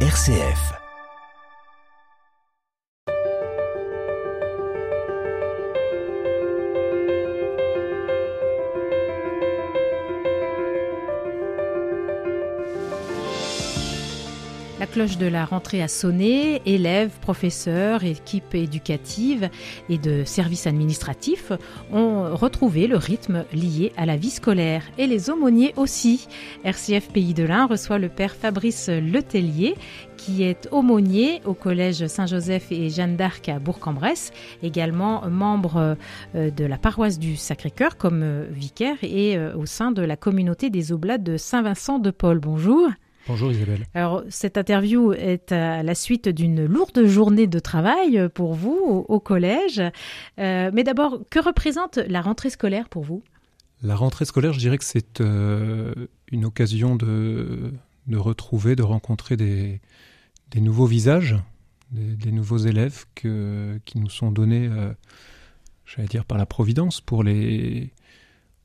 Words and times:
RCF. 0.00 0.85
Cloche 14.96 15.18
de 15.18 15.26
la 15.26 15.44
rentrée 15.44 15.82
a 15.82 15.88
sonné, 15.88 16.62
élèves, 16.64 17.10
professeurs, 17.20 18.02
équipes 18.02 18.54
éducatives 18.54 19.50
et 19.90 19.98
de 19.98 20.24
services 20.24 20.66
administratifs 20.66 21.52
ont 21.92 22.34
retrouvé 22.34 22.86
le 22.86 22.96
rythme 22.96 23.44
lié 23.52 23.92
à 23.98 24.06
la 24.06 24.16
vie 24.16 24.30
scolaire 24.30 24.84
et 24.96 25.06
les 25.06 25.28
aumôniers 25.28 25.74
aussi. 25.76 26.28
RCF 26.64 27.10
Pays 27.10 27.34
de 27.34 27.44
l'Ain 27.44 27.66
reçoit 27.66 27.98
le 27.98 28.08
père 28.08 28.34
Fabrice 28.34 28.88
Letellier 28.88 29.74
qui 30.16 30.44
est 30.44 30.66
aumônier 30.72 31.42
au 31.44 31.52
collège 31.52 32.06
Saint-Joseph 32.06 32.72
et 32.72 32.88
Jeanne 32.88 33.16
d'Arc 33.16 33.50
à 33.50 33.58
Bourg-en-Bresse, 33.58 34.32
également 34.62 35.28
membre 35.28 35.98
euh, 36.34 36.50
de 36.50 36.64
la 36.64 36.78
paroisse 36.78 37.18
du 37.18 37.36
Sacré-Cœur 37.36 37.98
comme 37.98 38.22
euh, 38.22 38.46
vicaire 38.50 38.96
et 39.02 39.36
euh, 39.36 39.54
au 39.56 39.66
sein 39.66 39.92
de 39.92 40.00
la 40.00 40.16
communauté 40.16 40.70
des 40.70 40.90
Oblates 40.90 41.22
de 41.22 41.36
Saint-Vincent 41.36 41.98
de 41.98 42.10
Paul. 42.10 42.38
Bonjour. 42.38 42.88
Bonjour 43.28 43.50
Isabelle. 43.50 43.86
Alors, 43.94 44.22
cette 44.28 44.56
interview 44.56 45.12
est 45.12 45.50
à 45.50 45.82
la 45.82 45.94
suite 45.96 46.28
d'une 46.28 46.64
lourde 46.64 47.06
journée 47.06 47.48
de 47.48 47.58
travail 47.58 48.28
pour 48.32 48.54
vous 48.54 48.78
au, 48.84 49.04
au 49.08 49.18
collège. 49.18 49.82
Euh, 50.38 50.70
mais 50.72 50.84
d'abord, 50.84 51.20
que 51.28 51.40
représente 51.40 51.96
la 51.96 52.20
rentrée 52.20 52.50
scolaire 52.50 52.88
pour 52.88 53.02
vous? 53.02 53.24
La 53.82 53.96
rentrée 53.96 54.26
scolaire, 54.26 54.52
je 54.52 54.60
dirais 54.60 54.78
que 54.78 54.84
c'est 54.84 55.20
euh, 55.20 55.92
une 56.30 56.44
occasion 56.44 56.94
de, 56.94 57.72
de, 58.06 58.16
retrouver, 58.16 58.76
de 58.76 58.84
rencontrer 58.84 59.36
des, 59.36 59.80
des 60.52 60.60
nouveaux 60.60 60.86
visages, 60.86 61.34
des, 61.90 62.14
des, 62.14 62.30
nouveaux 62.30 62.58
élèves 62.58 63.06
que, 63.16 63.80
qui 63.84 63.98
nous 63.98 64.08
sont 64.08 64.30
donnés, 64.30 64.68
euh, 64.70 64.92
j'allais 65.84 66.08
dire, 66.08 66.24
par 66.24 66.38
la 66.38 66.46
Providence 66.46 67.00
pour 67.00 67.24
les, 67.24 67.92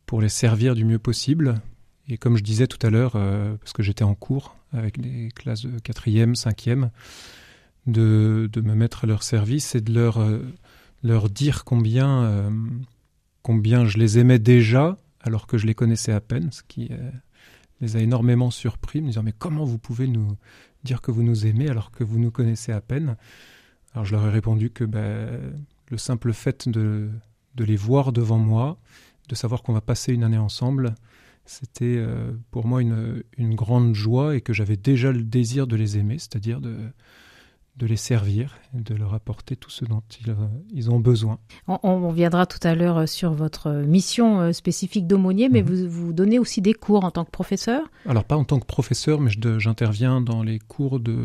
pour 0.06 0.22
les 0.22 0.30
servir 0.30 0.76
du 0.76 0.86
mieux 0.86 1.00
possible 1.00 1.62
et 2.08 2.18
comme 2.18 2.38
je 2.38 2.44
disais 2.44 2.68
tout 2.68 2.86
à 2.86 2.90
l'heure, 2.90 3.14
euh, 3.16 3.56
parce 3.56 3.74
que 3.74 3.84
j'étais 3.84 4.04
en 4.04 4.16
cours 4.16 4.58
avec 4.74 5.00
des 5.00 5.30
classes 5.36 5.66
de 5.66 5.80
4e, 5.80 6.36
5e, 6.36 6.90
de, 7.88 8.50
de, 8.52 8.62
me 8.62 8.76
mettre 8.76 9.04
à 9.06 9.08
leur 9.08 9.24
service 9.24 9.76
et 9.76 9.82
de 9.82 9.94
leur, 9.94 10.20
euh, 10.20 10.40
leur 11.04 11.30
dire 11.30 11.64
combien, 11.64 12.24
euh, 12.24 12.50
combien 13.42 13.86
je 13.86 13.98
les 13.98 14.20
aimais 14.20 14.40
déjà 14.40 14.98
alors 15.20 15.48
que 15.48 15.58
je 15.58 15.68
les 15.68 15.76
connaissais 15.76 16.12
à 16.12 16.22
peine, 16.22 16.52
ce 16.52 16.64
qui 16.68 16.90
les 17.80 17.96
a 17.96 18.00
énormément 18.00 18.50
surpris, 18.50 19.02
me 19.02 19.08
disant 19.08 19.22
mais 19.22 19.34
comment 19.38 19.66
vous 19.66 19.78
pouvez 19.78 20.08
nous 20.08 20.36
dire 20.84 21.02
que 21.02 21.12
vous 21.12 21.22
nous 21.22 21.46
aimez 21.46 21.70
alors 21.70 21.92
que 21.92 22.04
vous 22.04 22.18
nous 22.18 22.32
connaissez 22.32 22.72
à 22.72 22.82
peine? 22.82 23.18
Alors 23.94 24.06
je 24.06 24.14
leur 24.14 24.26
ai 24.26 24.32
répondu 24.32 24.72
que 24.72 24.84
ben, 24.84 25.40
le 25.90 25.98
simple 25.98 26.34
fait 26.34 26.68
de, 26.68 27.10
de 27.56 27.64
les 27.64 27.76
voir 27.76 28.12
devant 28.12 28.38
moi, 28.38 28.78
de 29.30 29.36
savoir 29.36 29.62
qu'on 29.64 29.74
va 29.74 29.82
passer 29.82 30.14
une 30.14 30.24
année 30.24 30.38
ensemble, 30.38 30.96
c'était 31.52 31.98
euh, 31.98 32.32
pour 32.50 32.66
moi 32.66 32.82
une, 32.82 33.24
une, 33.38 33.56
grande 33.56 33.94
joie 33.94 34.38
et 34.38 34.42
que 34.42 34.54
j'avais 34.54 34.78
déjà 34.78 35.12
le 35.12 35.22
désir 35.22 35.68
de 35.68 35.76
les 35.76 35.98
aimer, 35.98 36.18
c'est-à-dire 36.18 36.62
de, 36.62 36.78
de 37.76 37.86
les 37.86 37.98
servir 37.98 38.58
et 38.74 38.80
de 38.80 38.96
leur 38.96 39.14
apporter 39.14 39.58
tout 39.58 39.70
ce 39.70 39.84
dont 39.84 40.02
ils, 40.22 40.34
ils 40.74 40.90
ont 40.90 41.02
besoin. 41.02 41.40
On, 41.68 41.78
on, 41.84 42.12
viendra 42.12 42.46
tout 42.46 42.66
à 42.66 42.74
l'heure 42.74 43.08
sur 43.10 43.34
votre 43.34 43.70
mission 43.70 44.54
spécifique 44.54 45.08
d'aumônier, 45.08 45.50
mais 45.50 45.62
mmh. 45.62 45.66
vous, 45.66 45.90
vous 45.90 46.14
donnez 46.14 46.40
aussi 46.40 46.62
des 46.62 46.74
cours 46.74 47.04
en 47.04 47.12
tant 47.12 47.26
que 47.26 47.32
professeur? 47.32 47.84
Alors 48.06 48.24
pas 48.24 48.38
en 48.38 48.46
tant 48.46 48.60
que 48.60 48.66
professeur, 48.66 49.20
mais 49.20 49.32
j'interviens 49.58 50.22
dans 50.22 50.44
les 50.44 50.60
cours 50.60 51.02
de 51.02 51.18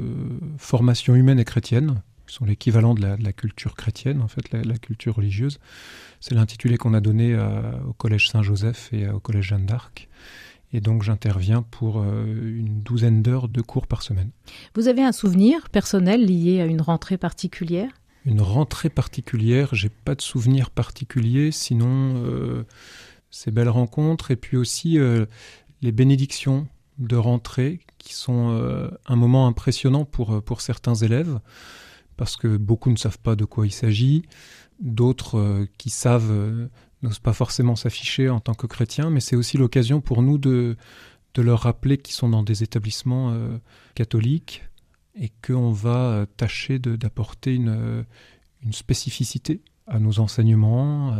formation 0.59 1.15
humaine 1.15 1.39
et 1.39 1.45
chrétienne, 1.45 2.03
qui 2.27 2.35
sont 2.35 2.45
l'équivalent 2.45 2.95
de, 2.95 3.17
de 3.17 3.25
la, 3.25 3.33
culture 3.33 3.75
chrétienne, 3.75 4.21
en 4.23 4.29
fait, 4.29 4.51
la, 4.53 4.63
la 4.63 4.79
culture 4.79 5.17
religieuse. 5.17 5.59
C'est 6.21 6.35
l'intitulé 6.35 6.77
qu'on 6.77 6.95
a 6.95 7.01
donné 7.01 7.35
à, 7.35 7.81
au 7.89 7.93
Collège 7.93 8.29
Saint-Joseph 8.29 8.91
et 8.93 9.09
au 9.09 9.21
Collège 9.21 9.47
Jeanne 9.49 9.67
d'Arc. 9.67 10.09
Et 10.73 10.81
donc 10.81 11.03
j'interviens 11.03 11.63
pour 11.63 12.01
euh, 12.01 12.25
une 12.27 12.83
douzaine 12.83 13.23
d'heures 13.23 13.49
de 13.49 13.61
cours 13.61 13.87
par 13.87 14.03
semaine. 14.03 14.31
Vous 14.75 14.89
avez 14.89 15.03
un 15.03 15.13
souvenir 15.13 15.71
personnel 15.71 16.25
lié 16.25 16.61
à 16.61 16.67
une 16.67 16.81
rentrée 16.81 17.19
particulière? 17.19 17.91
Une 18.25 18.41
rentrée 18.41 18.91
particulière, 18.91 19.75
j'ai 19.75 19.89
pas 19.89 20.17
de 20.17 20.21
souvenir 20.23 20.71
particulier, 20.71 21.53
sinon 21.53 22.15
euh, 22.17 22.65
ces 23.31 23.53
belles 23.53 23.69
rencontres 23.69 24.33
et 24.33 24.37
puis 24.37 24.57
aussi 24.57 24.99
euh, 24.99 25.27
les 25.83 25.93
bénédictions 25.93 26.67
de 26.99 27.15
rentrée 27.15 27.81
qui 27.99 28.15
sont 28.15 28.51
euh, 28.51 28.89
un 29.07 29.17
moment 29.17 29.47
impressionnant 29.47 30.05
pour, 30.05 30.43
pour 30.43 30.61
certains 30.61 30.95
élèves 30.97 31.39
parce 32.17 32.37
que 32.37 32.57
beaucoup 32.57 32.91
ne 32.91 32.97
savent 32.97 33.19
pas 33.19 33.37
de 33.37 33.45
quoi 33.45 33.67
il 33.67 33.73
s'agit, 33.73 34.23
d'autres 34.81 35.39
euh, 35.39 35.67
qui 35.79 35.91
savent 35.91 36.31
euh, 36.31 36.69
n'osent 37.03 37.19
pas 37.19 37.33
forcément 37.33 37.77
s'afficher 37.77 38.29
en 38.29 38.41
tant 38.41 38.55
que 38.55 38.67
chrétiens, 38.67 39.11
mais 39.11 39.21
c'est 39.21 39.37
aussi 39.37 39.57
l'occasion 39.59 40.01
pour 40.01 40.23
nous 40.23 40.39
de, 40.39 40.77
leur 41.39 41.61
rappeler 41.61 41.99
qu'ils 41.99 42.15
sont 42.15 42.31
dans 42.31 42.43
des 42.43 42.63
établissements 42.63 43.31
euh, 43.33 43.59
catholiques 43.95 44.65
et 45.15 45.31
qu'on 45.47 45.71
va 45.71 46.27
tâcher 46.39 46.79
d'apporter 46.79 47.55
une, 47.55 48.05
spécificité 48.73 49.61
à 49.87 49.99
nos 49.99 50.19
enseignements, 50.19 51.13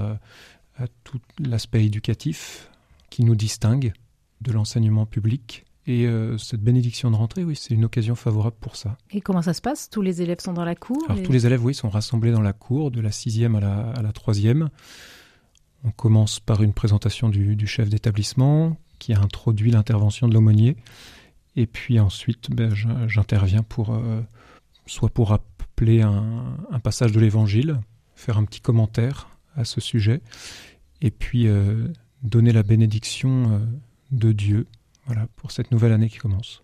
à 0.77 0.87
tout 1.05 1.21
l'aspect 1.39 1.85
éducatif 1.85 2.71
qui 3.11 3.25
nous 3.25 3.35
distingue 3.37 3.93
de 4.41 4.53
l'enseignement 4.53 5.07
public. 5.07 5.65
Et 5.89 6.07
euh, 6.07 6.37
cette 6.37 6.63
bénédiction 6.63 7.13
de 7.13 7.17
rentrée, 7.17 7.45
oui, 7.45 7.55
c'est 7.55 7.73
une 7.73 7.85
occasion 7.85 8.17
favorable 8.17 8.57
pour 8.61 8.75
ça. 8.75 8.99
Et 9.13 9.21
comment 9.21 9.43
ça 9.43 9.55
se 9.55 9.61
passe? 9.61 9.89
Tous 9.89 10.03
les 10.03 10.21
élèves 10.21 10.41
sont 10.41 10.53
dans 10.53 10.65
la 10.65 10.75
cour 10.75 10.99
Alors, 11.09 11.19
et... 11.19 11.23
tous 11.23 11.31
les 11.33 11.47
élèves, 11.47 11.65
oui, 11.65 11.75
sont 11.75 11.89
rassemblés 11.89 12.33
dans 12.33 12.41
la 12.41 12.53
cour, 12.53 12.91
de 12.91 13.01
la 13.01 13.13
sixième 13.13 13.55
à 13.55 13.61
la, 13.61 13.91
à 13.91 14.03
la 14.03 14.13
troisième. 14.13 14.69
On 15.85 15.93
commence 15.93 16.41
par 16.41 16.63
une 16.65 16.73
présentation 16.73 17.29
du, 17.29 17.55
du 17.55 17.67
chef 17.69 17.89
d'établissement 17.89 18.77
qui 18.99 19.13
a 19.13 19.21
introduit 19.21 19.71
l'intervention 19.71 20.27
de 20.27 20.35
l'aumônier. 20.35 20.77
Et 21.55 21.67
puis 21.67 22.01
ensuite, 22.01 22.51
ben, 22.51 22.75
j'interviens 23.07 23.63
pour 23.63 23.95
euh, 23.95 24.21
soit 24.87 25.09
pour 25.09 25.29
rappeler 25.29 26.03
un, 26.03 26.57
un 26.71 26.81
passage 26.81 27.13
de 27.13 27.21
l'Évangile, 27.21 27.79
faire 28.17 28.39
un 28.39 28.45
petit 28.45 28.61
commentaire 28.61 29.29
à 29.55 29.65
ce 29.65 29.81
sujet, 29.81 30.21
et 31.01 31.13
puis 31.13 31.47
euh, 31.47 31.87
donner 32.23 32.53
la 32.53 32.65
bénédiction 32.65 33.61
de 34.11 34.33
Dieu 34.33 34.67
voilà, 35.07 35.27
pour 35.37 35.51
cette 35.51 35.71
nouvelle 35.71 35.93
année 35.93 36.09
qui 36.09 36.19
commence. 36.19 36.63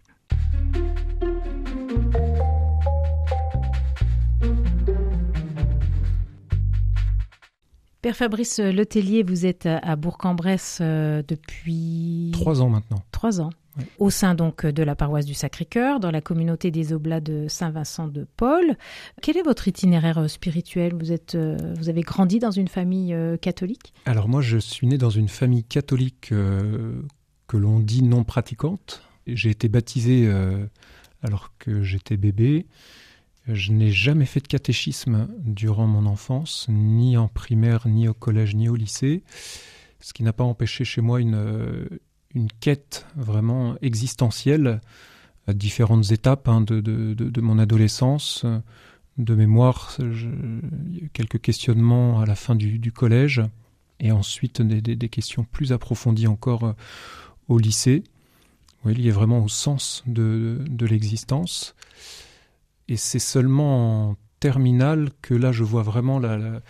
Père 8.02 8.16
Fabrice 8.16 8.58
Letellier, 8.58 9.22
vous 9.22 9.46
êtes 9.46 9.66
à 9.66 9.94
Bourg-en-Bresse 9.94 10.80
depuis... 10.80 12.30
Trois 12.32 12.60
ans 12.60 12.68
maintenant. 12.68 13.04
Trois 13.12 13.40
ans. 13.40 13.50
Oui. 13.78 13.84
Au 13.98 14.10
sein 14.10 14.34
donc 14.34 14.66
de 14.66 14.82
la 14.82 14.96
paroisse 14.96 15.24
du 15.24 15.34
Sacré-Cœur, 15.34 16.00
dans 16.00 16.10
la 16.10 16.20
communauté 16.20 16.70
des 16.70 16.92
Oblats 16.92 17.20
de 17.20 17.46
Saint-Vincent 17.48 18.08
de 18.08 18.26
Paul. 18.36 18.76
Quel 19.22 19.36
est 19.36 19.42
votre 19.42 19.68
itinéraire 19.68 20.28
spirituel? 20.28 20.94
Vous, 20.94 21.12
êtes, 21.12 21.36
vous 21.36 21.88
avez 21.88 22.02
grandi 22.02 22.40
dans 22.40 22.50
une 22.50 22.68
famille 22.68 23.16
catholique? 23.40 23.94
Alors 24.04 24.28
moi, 24.28 24.42
je 24.42 24.58
suis 24.58 24.88
né 24.88 24.98
dans 24.98 25.10
une 25.10 25.28
famille 25.28 25.64
catholique 25.64 26.32
euh, 26.32 27.00
que 27.52 27.58
l'on 27.58 27.80
dit 27.80 28.02
non 28.02 28.24
pratiquante. 28.24 29.02
J'ai 29.26 29.50
été 29.50 29.68
baptisé 29.68 30.26
euh, 30.26 30.64
alors 31.22 31.52
que 31.58 31.82
j'étais 31.82 32.16
bébé. 32.16 32.64
Je 33.46 33.72
n'ai 33.72 33.90
jamais 33.90 34.24
fait 34.24 34.40
de 34.40 34.48
catéchisme 34.48 35.28
durant 35.44 35.86
mon 35.86 36.06
enfance, 36.06 36.66
ni 36.70 37.18
en 37.18 37.28
primaire, 37.28 37.86
ni 37.86 38.08
au 38.08 38.14
collège, 38.14 38.54
ni 38.54 38.70
au 38.70 38.74
lycée, 38.74 39.22
ce 40.00 40.14
qui 40.14 40.22
n'a 40.22 40.32
pas 40.32 40.44
empêché 40.44 40.84
chez 40.84 41.02
moi 41.02 41.20
une, 41.20 41.90
une 42.34 42.48
quête 42.60 43.06
vraiment 43.16 43.76
existentielle 43.82 44.80
à 45.46 45.52
différentes 45.52 46.10
étapes 46.10 46.48
hein, 46.48 46.62
de, 46.62 46.80
de, 46.80 47.12
de, 47.12 47.40
mon 47.42 47.58
adolescence. 47.58 48.46
De 49.18 49.34
mémoire, 49.34 49.98
quelques 51.12 51.42
questionnements 51.42 52.22
à 52.22 52.24
la 52.24 52.34
fin 52.34 52.54
du, 52.54 52.78
du 52.78 52.92
collège, 52.92 53.42
et 54.00 54.10
ensuite 54.10 54.62
des, 54.62 54.80
des, 54.80 55.08
questions 55.10 55.44
plus 55.44 55.70
approfondies 55.70 56.26
encore 56.26 56.74
au 57.48 57.58
lycée, 57.58 58.04
oui, 58.84 58.94
lié 58.94 59.10
vraiment 59.10 59.44
au 59.44 59.48
sens 59.48 60.02
de, 60.06 60.64
l'existence. 60.80 61.74
Et 62.88 62.96
c'est 62.96 63.18
seulement 63.18 64.10
en 64.10 64.16
terminale 64.40 65.10
que 65.22 65.34
là, 65.34 65.52
je 65.52 65.62
vois 65.62 65.82
vraiment 65.82 66.18
la, 66.18 66.60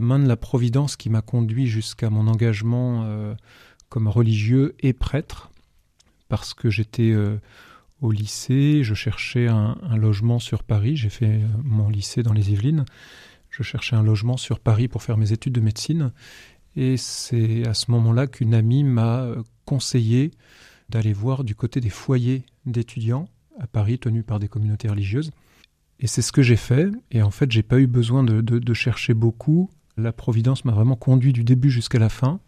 main 0.00 0.18
de 0.18 0.28
la 0.28 0.36
Providence 0.36 0.96
qui 0.96 1.10
m'a 1.10 1.22
conduit 1.22 1.66
jusqu'à 1.66 2.10
mon 2.10 2.28
engagement 2.28 3.02
euh, 3.04 3.34
comme 3.88 4.06
religieux 4.06 4.74
et 4.80 4.92
prêtre, 4.92 5.50
parce 6.28 6.54
que 6.54 6.70
j'étais 6.70 7.10
euh, 7.10 7.38
au 8.00 8.12
lycée, 8.12 8.84
je 8.84 8.94
cherchais 8.94 9.48
un, 9.48 9.76
un 9.82 9.96
logement 9.96 10.38
sur 10.38 10.62
Paris, 10.62 10.96
j'ai 10.96 11.08
fait 11.08 11.40
mon 11.64 11.88
lycée 11.88 12.22
dans 12.22 12.32
les 12.32 12.52
Yvelines, 12.52 12.84
je 13.50 13.64
cherchais 13.64 13.96
un 13.96 14.02
logement 14.02 14.36
sur 14.36 14.60
Paris 14.60 14.86
pour 14.86 15.02
faire 15.02 15.16
mes 15.16 15.32
études 15.32 15.54
de 15.54 15.60
médecine, 15.60 16.12
et 16.76 16.96
c'est 16.96 17.66
à 17.66 17.74
ce 17.74 17.90
moment-là 17.90 18.26
qu'une 18.28 18.54
amie 18.54 18.84
m'a 18.84 19.26
conseillé 19.66 20.30
d'aller 20.88 21.12
voir 21.12 21.44
du 21.44 21.54
côté 21.54 21.80
des 21.80 21.90
foyers 21.90 22.44
d'étudiants 22.64 23.28
à 23.58 23.66
Paris 23.66 23.98
tenues 23.98 24.22
par 24.22 24.38
des 24.38 24.48
communautés 24.48 24.88
religieuses. 24.88 25.30
Et 26.00 26.06
c'est 26.06 26.22
ce 26.22 26.32
que 26.32 26.42
j'ai 26.42 26.56
fait. 26.56 26.88
Et 27.10 27.22
en 27.22 27.30
fait, 27.30 27.50
j'ai 27.50 27.62
pas 27.62 27.78
eu 27.78 27.86
besoin 27.86 28.22
de, 28.22 28.74
chercher 28.74 29.14
beaucoup. 29.14 29.70
La 29.96 30.12
Providence 30.12 30.64
m'a 30.64 30.72
vraiment 30.72 30.96
conduit 30.96 31.32
du 31.32 31.42
début 31.42 31.70
jusqu'à 31.70 31.98
la 31.98 32.08
fin. 32.08 32.40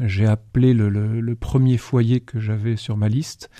J'ai 0.00 0.26
appelé 0.26 0.74
le, 0.74 1.34
premier 1.34 1.78
foyer 1.78 2.20
que 2.20 2.40
j'avais 2.40 2.76
sur 2.76 2.96
ma 2.96 3.08
liste 3.08 3.50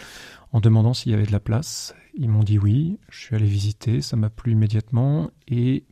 en 0.52 0.60
demandant 0.60 0.94
s'il 0.94 1.12
y 1.12 1.14
avait 1.14 1.26
de 1.26 1.32
la 1.32 1.40
place. 1.40 1.94
Ils 2.14 2.28
m'ont 2.28 2.44
dit 2.44 2.58
oui. 2.58 2.98
Je 3.10 3.20
suis 3.20 3.36
allé 3.36 3.46
visiter. 3.46 4.00
Ça 4.00 4.16
m'a 4.16 4.30
plu 4.30 4.52
immédiatement. 4.52 5.30
Et 5.48 5.84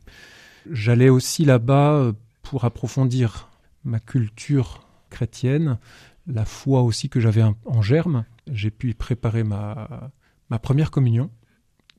j'allais 0.69 1.09
aussi 1.09 1.45
là-bas 1.45 2.13
pour 2.41 2.65
approfondir 2.65 3.49
ma 3.83 3.99
culture 3.99 4.87
chrétienne, 5.11 5.77
la 6.27 6.45
foi 6.45 6.81
aussi 6.81 7.09
que 7.09 7.19
j'avais 7.19 7.43
en 7.43 7.81
germe. 7.81 8.25
J'ai 8.51 8.71
pu 8.71 8.93
préparer 8.93 9.43
ma, 9.43 10.11
ma 10.49 10.59
première 10.59 10.91
communion, 10.91 11.29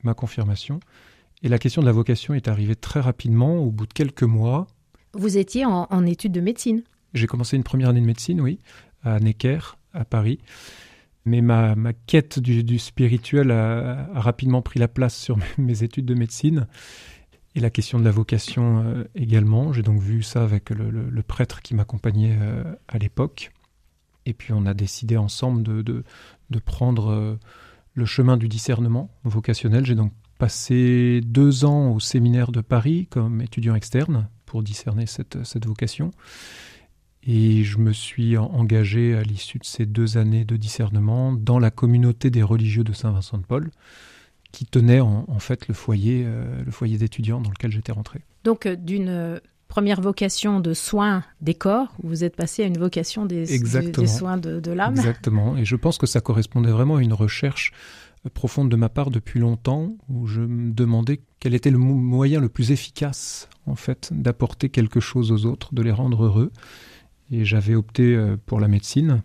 ma 0.03 0.15
confirmation. 0.15 0.81
Et 1.43 1.49
la 1.49 1.59
question 1.59 1.83
de 1.83 1.87
la 1.87 1.93
vocation 1.93 2.35
est 2.35 2.49
arrivée 2.49 2.77
très 2.77 3.01
rapidement, 3.01 3.59
au 3.59 3.71
bout 3.71 3.87
de 3.87 3.93
quelques 3.93 4.23
mois. 4.23 4.67
Vous 5.13 5.39
étiez 5.39 5.65
en, 5.65 6.07
études 6.07 6.33
de 6.33 6.41
médecine 6.41 6.83
J'ai 7.15 7.27
commencé 7.27 7.57
une 7.57 7.63
première 7.63 7.91
année 7.91 8.01
de 8.01 8.07
médecine, 8.07 8.41
oui, 8.41 8.59
à 9.03 9.21
Necker, 9.21 9.79
à 9.93 10.05
Paris. 10.05 10.39
Mais 11.25 11.41
ma, 11.41 11.75
ma 11.75 11.93
quête 11.93 12.39
du, 12.39 12.79
spirituel 12.79 13.51
a, 13.51 14.09
rapidement 14.15 14.63
pris 14.63 14.79
la 14.79 14.89
place 14.89 15.17
sur 15.17 15.39
mes, 15.59 15.83
études 15.83 16.07
de 16.07 16.15
médecine. 16.15 16.67
Et 17.55 17.61
la 17.61 17.71
question 17.71 17.99
de 17.99 18.05
la 18.05 18.11
vocation 18.11 18.85
euh, 18.85 19.05
également. 19.15 19.73
J'ai 19.73 19.83
donc 19.83 20.01
vu 20.01 20.23
ça 20.23 20.43
avec 20.43 20.71
le, 20.71 21.23
prêtre 21.23 21.63
qui 21.63 21.75
m'accompagnait 21.75 22.37
euh, 22.39 22.65
à 22.89 22.99
l'époque. 22.99 23.51
Et 24.27 24.35
puis 24.35 24.53
on 24.53 24.67
a 24.67 24.75
décidé 24.75 25.17
ensemble 25.17 25.63
de, 25.63 25.83
de, 26.51 26.59
prendre 26.59 27.11
euh, 27.11 27.39
le 27.95 28.05
chemin 28.05 28.37
du 28.37 28.49
discernement 28.49 29.11
vocationnel. 29.25 29.87
J'ai 29.87 29.95
donc 29.95 30.13
passé 30.39 31.21
deux 31.25 31.65
ans 31.65 31.93
au 31.93 32.01
séminaire 32.01 32.53
de 32.53 32.61
Paris 32.61 33.07
comme 33.09 33.41
étudiant 33.41 33.75
externe 33.75 34.29
pour 34.45 34.63
discerner 34.63 35.07
cette, 35.07 35.45
cette 35.45 35.65
vocation. 35.65 36.11
Et 37.23 37.65
je 37.65 37.79
me 37.79 37.93
suis 37.93 38.37
engagé 38.37 39.17
à 39.17 39.23
l'issue 39.23 39.59
de 39.59 39.65
ces 39.65 39.87
deux 39.87 40.17
années 40.17 40.45
de 40.45 40.57
discernement 40.57 41.33
dans 41.33 41.59
la 41.59 41.71
communauté 41.71 42.31
des 42.31 42.43
religieux 42.43 42.85
de 42.85 42.93
Saint-Vincent 42.93 43.39
de 43.39 43.45
Paul, 43.45 43.71
qui 44.53 44.65
tenait 44.65 45.01
en, 45.01 45.39
fait 45.41 45.67
le 45.67 45.75
foyer, 45.75 46.23
euh, 46.25 46.63
le 46.65 46.71
foyer 46.71 46.99
d'étudiants 46.99 47.41
dans 47.41 47.51
lequel 47.51 47.73
j'étais 47.73 47.91
rentré. 47.91 48.21
Donc 48.45 48.67
euh, 48.67 48.77
d'une 48.77 49.41
première 49.69 50.01
vocation 50.01 50.61
de 50.61 50.75
soins 50.75 51.25
des 51.41 51.55
corps, 51.55 51.95
vous 52.03 52.25
êtes 52.25 52.37
passé 52.37 52.63
à 52.63 52.67
une 52.67 52.79
vocation 52.79 53.27
des, 53.27 53.45
des 53.45 54.07
soins 54.07 54.37
de, 54.37 54.61
de 54.61 54.71
l'âme. 54.71 54.95
Exactement. 54.97 55.57
Et 55.57 55.65
je 55.65 55.77
pense 55.77 55.99
que 55.99 56.07
ça 56.07 56.21
correspondait 56.21 56.71
vraiment 56.71 56.97
à 56.97 57.03
une 57.03 57.13
recherche 57.13 57.73
profonde 58.35 58.69
de 58.71 58.77
ma 58.77 58.89
part 58.89 59.11
depuis 59.11 59.41
longtemps, 59.41 59.97
où 60.09 60.27
je 60.27 60.41
me 60.41 60.73
demandais 60.73 61.21
quel 61.39 61.55
était 61.55 61.71
le 61.71 61.79
moyen 61.79 62.41
le 62.41 62.49
plus 62.49 62.73
efficace, 62.73 63.49
en 63.67 63.77
fait, 63.77 64.11
d'apporter 64.13 64.69
quelque 64.69 65.01
chose 65.01 65.31
aux 65.33 65.47
autres, 65.47 65.75
de 65.75 65.83
les 65.83 65.93
rendre 65.93 66.25
heureux. 66.25 66.53
Et 67.31 67.45
j'avais 67.45 67.75
opté 67.75 68.15
euh, 68.15 68.37
pour 68.47 68.61
la 68.61 68.69
médecine, 68.69 69.23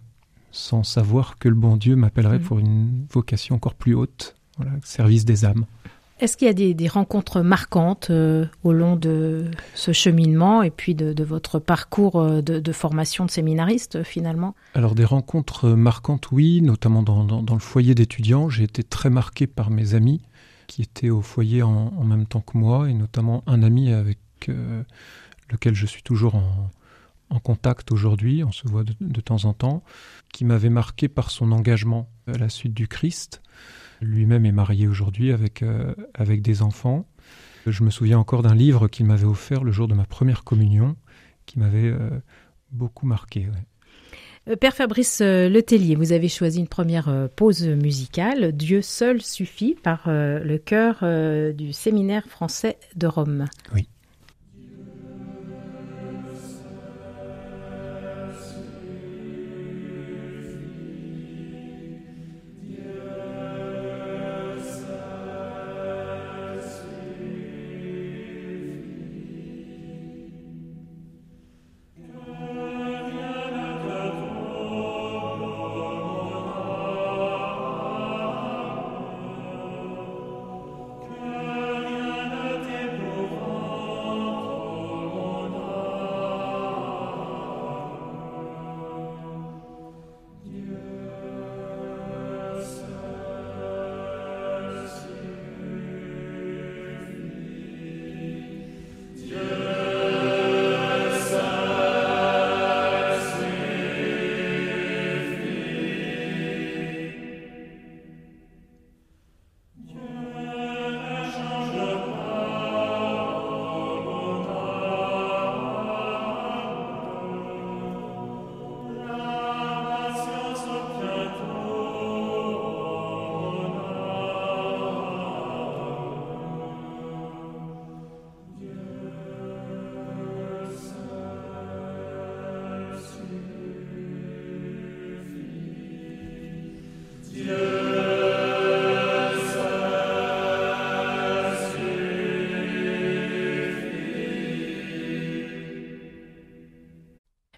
sans 0.52 0.84
savoir 0.84 1.38
que 1.38 1.50
le 1.50 1.56
bon 1.56 1.78
Dieu 1.78 1.96
m'appellerait 1.96 2.40
mmh. 2.40 2.44
pour 2.44 2.60
une 2.60 3.06
vocation 3.12 3.56
encore 3.56 3.76
plus 3.76 3.96
haute, 3.96 4.36
voilà, 4.58 4.74
service 4.84 5.26
des 5.26 5.46
âmes. 5.46 5.66
Est-ce 6.22 6.38
qu'il 6.38 6.48
y 6.48 6.52
a 6.52 6.74
des, 6.74 6.88
rencontres 6.88 7.42
marquantes 7.42 8.12
euh, 8.12 8.46
au 8.64 8.74
long 8.74 8.96
de 8.96 9.50
ce 9.74 9.92
cheminement 9.92 10.62
et 10.62 10.70
puis 10.70 10.94
de, 10.94 11.24
votre 11.24 11.58
parcours 11.58 12.18
euh, 12.18 12.44
de, 12.44 12.72
formation 12.72 13.26
de 13.26 13.32
séminariste 13.32 14.04
finalement? 14.04 14.54
Alors 14.76 14.94
des 14.94 15.04
rencontres 15.04 15.70
marquantes, 15.70 16.32
oui, 16.32 16.62
notamment 16.62 17.02
dans, 17.02 17.42
le 17.42 17.60
foyer 17.60 17.96
d'étudiants. 17.96 18.50
J'ai 18.50 18.66
été 18.66 18.84
très 18.84 19.10
marqué 19.10 19.48
par 19.48 19.72
mes 19.72 19.96
amis 19.96 20.22
qui 20.68 20.84
étaient 20.84 21.10
au 21.10 21.22
foyer 21.22 21.64
en, 21.64 22.04
même 22.04 22.28
temps 22.28 22.42
que 22.42 22.56
moi 22.56 22.88
et 22.88 22.94
notamment 22.94 23.44
un 23.48 23.64
ami 23.64 23.92
avec 23.92 24.20
euh, 24.48 24.84
lequel 25.50 25.74
je 25.74 25.88
suis 25.88 26.04
toujours 26.04 26.36
en, 26.36 27.40
contact 27.40 27.92
aujourd'hui, 27.92 28.44
on 28.44 28.52
se 28.52 28.68
voit 28.68 28.84
de 28.84 29.22
temps 29.22 29.46
en 29.46 29.54
temps, 29.54 29.84
qui 30.34 30.44
m'avait 30.46 30.70
marqué 30.70 31.08
par 31.08 31.32
son 31.32 31.54
engagement 31.54 32.10
à 32.28 32.38
la 32.38 32.50
suite 32.50 32.74
du 32.74 32.88
Christ 32.90 33.42
lui-même 34.01 34.45
est 34.45 34.51
marié 34.51 34.88
aujourd'hui 34.88 35.31
avec, 35.31 35.63
euh, 35.63 35.94
avec 36.13 36.42
des 36.42 36.62
enfants. 36.62 37.07
Je 37.68 37.83
me 37.83 37.92
souviens 37.92 38.18
encore 38.18 38.42
d'un 38.42 38.56
livre 38.56 38.88
qu'il 38.88 39.06
m'avait 39.06 39.25
offert 39.25 39.63
le 39.63 39.71
jour 39.71 39.88
de 39.88 39.94
ma 39.94 40.06
première 40.06 40.44
communion, 40.44 40.95
qui 41.45 41.59
m'avait 41.59 41.89
euh, 41.89 42.09
beaucoup 42.71 43.06
marqué. 43.06 43.48
Euh, 44.50 44.56
Père 44.56 44.74
Fabrice 44.74 45.21
Letellier, 45.21 45.95
vous 45.95 46.12
avez 46.12 46.27
choisi 46.27 46.59
une 46.59 46.68
première 46.68 47.30
pause 47.36 47.68
musicale, 47.68 48.51
Dieu 48.53 48.81
seul 48.81 49.21
suffit, 49.21 49.75
par 49.75 50.06
le 50.07 50.57
chœur 50.57 51.06
du 51.53 51.71
séminaire 51.74 52.25
français 52.27 52.77
de 52.95 53.06
Rome. 53.06 53.45
Oui. 53.75 53.88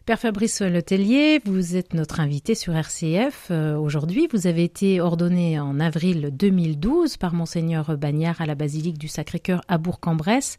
Père 0.06 0.20
Fabrice 0.20 0.62
Letellier, 0.62 1.40
vous 1.46 1.78
êtes 1.78 1.94
notre 1.94 2.20
invité 2.20 2.56
sur 2.56 2.76
RCF 2.76 3.48
euh, 3.52 3.78
aujourd'hui. 3.78 4.28
Vous 4.34 4.48
avez 4.48 4.66
été 4.66 5.00
ordonné 5.00 5.62
en 5.62 5.80
avril 5.80 6.30
2012 6.34 7.16
par 7.16 7.34
Monseigneur 7.34 7.98
Bagnard 7.98 8.42
à 8.42 8.46
la 8.46 8.54
basilique 8.54 8.98
du 8.98 9.08
Sacré-Cœur 9.08 9.62
à 9.70 9.78
Bourg-en-Bresse 9.78 10.58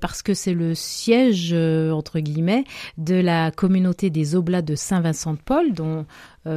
parce 0.00 0.22
que 0.22 0.32
c'est 0.32 0.54
le 0.54 0.74
siège, 0.74 1.50
euh, 1.52 1.90
entre 1.90 2.20
guillemets, 2.20 2.64
de 2.96 3.16
la 3.16 3.50
communauté 3.50 4.08
des 4.08 4.34
Oblats 4.34 4.62
de 4.62 4.74
Saint-Vincent-de-Paul 4.74 5.74
dont 5.74 6.06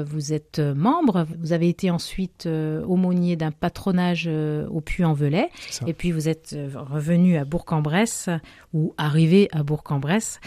vous 0.08 0.34
êtes 0.34 0.60
euh, 0.60 0.74
membre, 0.75 1.25
vous 1.39 1.53
avez 1.53 1.69
été 1.69 1.89
ensuite 1.89 2.46
euh, 2.46 2.84
aumônier 2.86 3.36
d'un 3.36 3.51
patronage 3.51 4.27
au 4.27 4.81
Puy-en-Velay, 4.81 5.50
et 5.88 5.93
puis 5.93 6.12
vous 6.12 6.29
êtes 6.29 6.55
revenu 6.75 7.38
à 7.38 7.46
Bourg-en-Bresse, 7.46 8.29
ou 8.74 8.93
arrivé 8.98 9.50
à 9.51 9.63
Bourg-en-Bresse, 9.63 10.39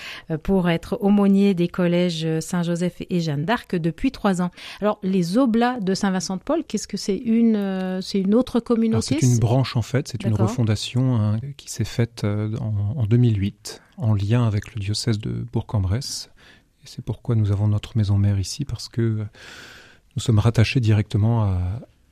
pour 0.43 0.71
être 0.71 0.99
aumônier 1.01 1.55
des 1.55 1.69
collèges 1.69 2.27
Saint-Joseph 2.41 3.03
et 3.09 3.21
Jeanne 3.21 3.45
d'Arc 3.45 3.75
depuis 3.75 4.13
trois 4.13 4.43
ans. 4.43 4.51
Alors, 4.81 4.99
les 5.03 5.39
Oblats 5.39 5.81
de 5.81 5.95
Saint-Vincent-de-Paul, 5.95 6.65
qu'est-ce 6.65 6.89
que 6.89 6.97
c'est 6.97 7.17
une, 7.17 8.01
c'est 8.03 8.21
une 8.21 8.35
autre 8.35 8.61
communauté 8.61 9.17
C'est 9.21 9.27
une 9.27 9.39
branche 9.39 9.77
en 9.77 9.83
fait, 9.83 10.09
c'est 10.09 10.25
une 10.25 10.35
refondation 10.35 11.17
hein, 11.17 11.41
qui 11.57 11.71
s'est 11.71 11.85
faite 11.85 12.25
en, 12.25 12.95
en 12.97 13.07
2008 13.07 13.83
en 13.99 14.15
lien 14.15 14.47
avec 14.47 14.75
le 14.75 14.81
diocèse 14.81 15.19
de 15.19 15.31
Bourg-en-Bresse 15.53 16.31
et 16.83 16.87
c'est 16.87 17.05
pourquoi 17.05 17.35
nous 17.35 17.53
avons 17.53 17.69
notre 17.69 17.97
maison 17.97 18.19
mère 18.19 18.39
ici, 18.39 18.65
parce 18.65 18.89
que 18.89 19.25
nous 20.17 20.23
sommes 20.23 20.39
rattachés 20.39 20.81
directement 20.81 21.59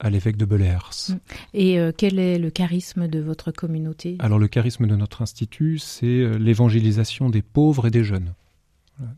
à 0.01 0.11
l'évêque 0.11 0.37
de 0.37 0.45
Belears. 0.45 0.93
Mm. 1.09 1.15
Et 1.55 1.79
euh, 1.79 1.93
quel 1.97 2.19
est 2.19 2.39
le 2.39 2.51
charisme 2.51 3.07
de 3.07 3.21
votre 3.21 3.53
communauté? 3.53 4.17
Alors 4.19 4.39
le 4.39 4.49
charisme 4.49 4.87
de 4.87 4.97
notre 4.97 5.23
institut, 5.23 5.79
c'est 5.79 6.07
euh, 6.07 6.39
l'évangélisation 6.39 7.31
des 7.31 7.43
pauvres 7.43 7.87
et 7.87 7.91
des 7.91 8.03
jeunes, 8.03 8.35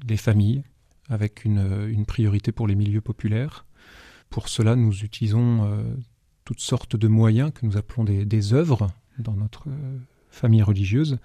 des 0.04 0.16
familles, 0.16 0.64
avec 1.09 1.44
une, 1.44 2.04
priorité 2.06 2.52
pour 2.52 2.66
les 2.66 2.75
milieux 2.75 3.00
populaires. 3.00 3.64
Pour 4.30 4.49
cela, 4.49 4.76
nous 4.76 5.04
utilisons 5.04 5.85
toutes 6.44 6.61
sortes 6.61 6.97
de 6.97 7.09
moyens 7.09 7.50
que 7.52 7.66
nous 7.66 7.76
appelons 7.76 8.04
des, 8.04 8.25
des 8.25 8.54
œuvres 8.54 8.90
dans 9.18 9.35
notre 9.35 9.66
famille 10.30 10.62
religieuse. 10.62 11.18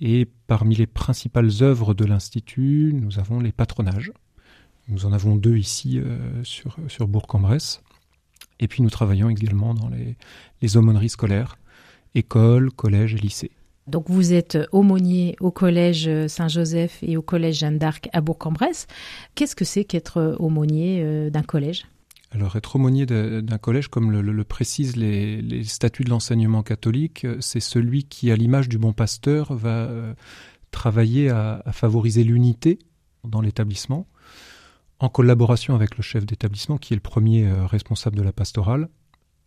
Et 0.00 0.28
parmi 0.46 0.74
les 0.74 0.86
principales 0.86 1.50
œuvres 1.62 1.94
de 1.94 2.04
l'Institut, 2.04 2.92
nous 2.94 3.18
avons 3.18 3.40
les 3.40 3.52
patronages. 3.52 4.12
Nous 4.88 5.06
en 5.06 5.12
avons 5.12 5.36
deux 5.36 5.56
ici 5.56 6.00
sur, 6.42 6.76
sur 6.88 7.08
Bourg-en-Bresse. 7.08 7.82
Et 8.60 8.68
puis 8.68 8.82
nous 8.82 8.90
travaillons 8.90 9.28
également 9.28 9.74
dans 9.74 9.88
les, 9.88 10.16
les 10.62 10.76
aumôneries 10.76 11.08
scolaires, 11.08 11.58
écoles, 12.14 12.70
collèges 12.70 13.14
et 13.14 13.18
lycées. 13.18 13.50
Donc 13.86 14.10
vous 14.10 14.32
êtes 14.32 14.58
aumônier 14.72 15.36
au 15.40 15.50
collège 15.50 16.10
Saint-Joseph 16.26 16.98
et 17.02 17.16
au 17.16 17.22
collège 17.22 17.60
Jeanne 17.60 17.78
d'Arc 17.78 18.08
à 18.12 18.20
Bourg-en-Bresse. 18.20 18.88
Qu'est-ce 19.34 19.54
que 19.54 19.64
c'est 19.64 19.84
qu'être 19.84 20.36
aumônier 20.40 21.02
euh, 21.02 21.30
d'un 21.30 21.42
collège? 21.42 21.86
Alors 22.32 22.56
être 22.56 22.76
aumônier 22.76 23.06
d'un 23.06 23.58
collège, 23.58 23.88
comme 23.88 24.10
le, 24.10 24.44
précisent 24.44 24.96
les, 24.96 25.64
statuts 25.64 26.04
de 26.04 26.10
l'enseignement 26.10 26.62
catholique, 26.62 27.26
c'est 27.40 27.60
celui 27.60 28.04
qui, 28.04 28.30
à 28.30 28.36
l'image 28.36 28.68
du 28.68 28.78
bon 28.78 28.92
pasteur, 28.92 29.54
va 29.54 29.84
euh, 29.86 30.14
travailler 30.70 31.30
à 31.30 31.62
favoriser 31.72 32.24
l'unité 32.24 32.78
dans 33.24 33.40
l'établissement, 33.40 34.06
en 34.98 35.08
collaboration 35.08 35.74
avec 35.74 35.96
le 35.96 36.02
chef 36.02 36.24
d'établissement, 36.24 36.78
qui 36.78 36.94
est 36.94 36.96
le 36.96 37.02
premier 37.02 37.46
euh, 37.46 37.66
responsable 37.66 38.16
de 38.16 38.22
la 38.22 38.32
pastorale, 38.32 38.88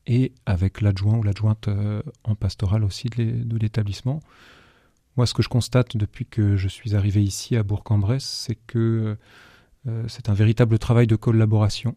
et 0.06 0.34
avec 0.46 0.82
l'adjoint 0.82 1.18
ou 1.18 1.24
l'adjointe 1.24 1.68
euh, 1.68 2.02
en 2.24 2.36
pastorale 2.36 2.84
aussi 2.84 3.10
de 3.10 3.58
l'établissement. 3.58 4.22
Moi, 5.18 5.26
ce 5.26 5.34
que 5.34 5.44
je 5.44 5.50
constate 5.50 5.98
depuis 5.98 6.26
que 6.26 6.56
je 6.56 6.68
suis 6.68 6.96
arrivé 6.96 7.24
ici 7.24 7.56
à 7.56 7.64
Bourg-en-Bresse, 7.64 8.26
c'est 8.26 8.56
que 8.56 9.18
euh, 9.88 10.04
c'est 10.08 10.30
un 10.30 10.34
véritable 10.34 10.80
travail 10.80 11.08
de 11.08 11.16
collaboration, 11.16 11.96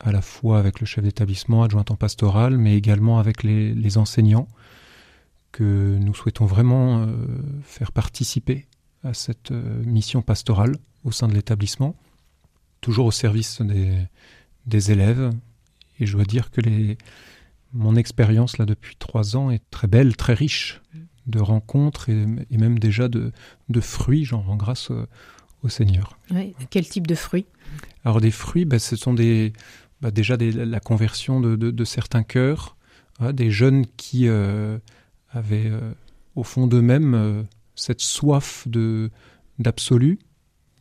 à 0.00 0.12
la 0.12 0.22
fois 0.22 0.58
avec 0.58 0.80
le 0.80 0.86
chef 0.86 1.04
d'établissement, 1.04 1.62
adjoint 1.62 1.84
en 1.88 1.96
pastorale, 1.96 2.56
mais 2.56 2.76
également 2.76 3.18
avec 3.18 3.42
les, 3.42 3.74
les 3.74 3.98
enseignants, 3.98 4.48
que 5.52 5.96
nous 5.98 6.14
souhaitons 6.14 6.46
vraiment 6.46 7.06
faire 7.62 7.90
participer 7.90 8.66
à 9.02 9.14
cette 9.14 9.50
mission 9.50 10.22
pastorale 10.22 10.76
au 11.04 11.10
sein 11.10 11.26
de 11.26 11.34
l'établissement 11.34 11.96
toujours 12.80 13.06
au 13.06 13.10
service 13.10 13.60
des, 13.62 13.98
des 14.66 14.92
élèves. 14.92 15.30
Et 16.00 16.06
je 16.06 16.14
dois 16.14 16.24
dire 16.24 16.50
que 16.50 16.60
les, 16.60 16.98
mon 17.72 17.96
expérience 17.96 18.58
là 18.58 18.66
depuis 18.66 18.96
trois 18.96 19.36
ans 19.36 19.50
est 19.50 19.62
très 19.70 19.88
belle, 19.88 20.16
très 20.16 20.34
riche 20.34 20.80
de 21.26 21.40
rencontres 21.40 22.08
et, 22.08 22.26
même 22.56 22.78
déjà 22.78 23.08
de, 23.08 23.32
de 23.68 23.80
fruits, 23.80 24.24
j'en 24.24 24.40
rends 24.40 24.56
grâce 24.56 24.90
au, 24.90 25.68
Seigneur. 25.68 26.16
quel 26.70 26.88
type 26.88 27.06
de 27.06 27.16
fruits? 27.16 27.44
Alors 28.02 28.22
des 28.22 28.30
fruits, 28.30 28.64
ben, 28.64 28.78
ce 28.78 28.96
sont 28.96 29.12
des, 29.12 29.52
ben, 30.00 30.10
déjà 30.10 30.36
des, 30.36 30.52
la 30.52 30.80
conversion 30.80 31.40
de, 31.40 31.56
de, 31.56 31.84
certains 31.84 32.22
cœurs, 32.22 32.76
hein, 33.18 33.32
des 33.32 33.50
jeunes 33.50 33.84
qui 33.96 34.28
euh, 34.28 34.78
avaient 35.30 35.70
euh, 35.70 35.92
au 36.36 36.44
fond 36.44 36.66
d'eux-mêmes 36.66 37.14
euh, 37.14 37.42
cette 37.74 38.00
soif 38.00 38.66
de 38.68 39.10
d'absolu 39.58 40.20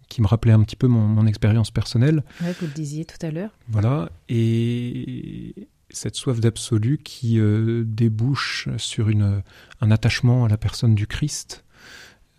qui 0.08 0.22
me 0.22 0.28
rappelait 0.28 0.54
un 0.54 0.64
petit 0.64 0.76
peu 0.76 0.88
mon, 0.88 1.26
expérience 1.26 1.72
personnelle. 1.72 2.24
Ouais, 2.42 2.56
vous 2.62 2.68
le 2.68 2.72
disiez 2.72 3.04
tout 3.06 3.18
à 3.26 3.32
l'heure. 3.32 3.50
Voilà, 3.68 4.10
et 4.30 5.68
cette 5.90 6.16
soif 6.16 6.40
d'absolu 6.40 6.98
qui 7.04 7.42
débouche 7.84 8.70
sur 8.78 9.10
une, 9.10 9.42
un 9.82 9.92
attachement 9.92 10.46
à 10.46 10.48
la 10.48 10.58
personne 10.58 10.96
du 10.96 11.08
Christ, 11.08 11.66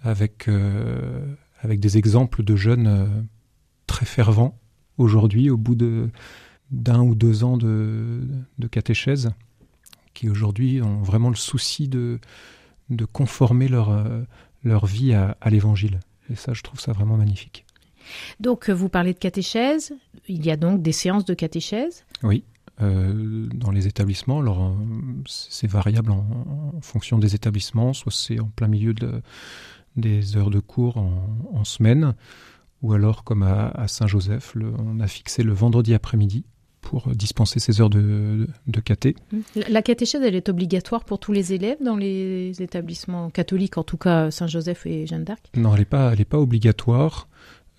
avec, 0.02 0.48
avec 1.60 1.80
des 1.80 1.98
exemples 1.98 2.42
de 2.42 2.56
jeunes 2.56 3.28
très 3.86 4.06
fervents 4.06 4.58
aujourd'hui, 4.96 5.50
au 5.50 5.58
bout 5.58 5.74
de 5.74 6.08
d'un 6.70 7.00
ou 7.00 7.14
deux 7.14 7.44
ans 7.44 7.56
de, 7.56 8.20
de 8.58 8.66
catéchèse, 8.66 9.30
qui 10.14 10.28
aujourd'hui 10.28 10.82
ont 10.82 11.02
vraiment 11.02 11.30
le 11.30 11.36
souci 11.36 11.88
de, 11.88 12.18
de 12.90 13.04
conformer 13.04 13.68
leur, 13.68 14.26
leur 14.64 14.86
vie 14.86 15.14
à, 15.14 15.36
à 15.40 15.50
l'évangile. 15.50 16.00
Et 16.30 16.34
ça, 16.34 16.52
je 16.52 16.62
trouve 16.62 16.80
ça 16.80 16.92
vraiment 16.92 17.16
magnifique. 17.16 17.64
Donc, 18.40 18.68
euh, 18.68 18.74
vous 18.74 18.88
parlez 18.88 19.12
de 19.12 19.18
catéchèse. 19.18 19.92
Il 20.28 20.44
y 20.44 20.50
a 20.50 20.56
donc 20.56 20.82
des 20.82 20.92
séances 20.92 21.24
de 21.24 21.34
catéchèse 21.34 22.04
Oui. 22.22 22.44
Euh, 22.80 23.48
dans 23.52 23.72
les 23.72 23.88
établissements, 23.88 24.38
alors 24.38 24.62
euh, 24.62 24.72
c'est 25.26 25.66
variable 25.66 26.12
en, 26.12 26.24
fonction 26.80 27.18
des 27.18 27.34
établissements, 27.34 27.92
soit 27.92 28.12
c'est 28.12 28.38
en 28.38 28.46
plein 28.46 28.68
milieu 28.68 28.94
de, 28.94 29.20
des 29.96 30.36
heures 30.36 30.50
de 30.50 30.60
cours 30.60 30.96
en, 30.96 31.64
semaine, 31.64 32.14
ou 32.82 32.92
alors 32.92 33.24
comme 33.24 33.42
à, 33.42 33.88
Saint-Joseph, 33.88 34.54
on 34.78 35.00
a 35.00 35.08
fixé 35.08 35.42
le 35.42 35.52
vendredi 35.52 35.92
après-midi 35.92 36.44
pour 36.88 37.14
dispenser 37.14 37.60
ces 37.60 37.82
heures 37.82 37.90
de, 37.90 38.48
de, 38.66 38.80
caté. 38.80 39.14
La 39.68 39.82
catéchèse, 39.82 40.22
elle 40.22 40.34
est 40.34 40.48
obligatoire 40.48 41.04
pour 41.04 41.18
tous 41.18 41.32
les 41.32 41.52
élèves 41.52 41.76
dans 41.84 41.96
les 41.96 42.62
établissements 42.62 43.28
catholiques, 43.28 43.76
en 43.76 43.82
tout 43.82 43.98
cas 43.98 44.30
Saint-Joseph 44.30 44.86
et 44.86 45.06
Jeanne 45.06 45.24
d'Arc? 45.24 45.50
Non, 45.54 45.74
elle 45.74 45.80
n'est 45.80 45.84
pas, 45.84 46.14
elle 46.14 46.24
pas 46.24 46.38
obligatoire. 46.38 47.28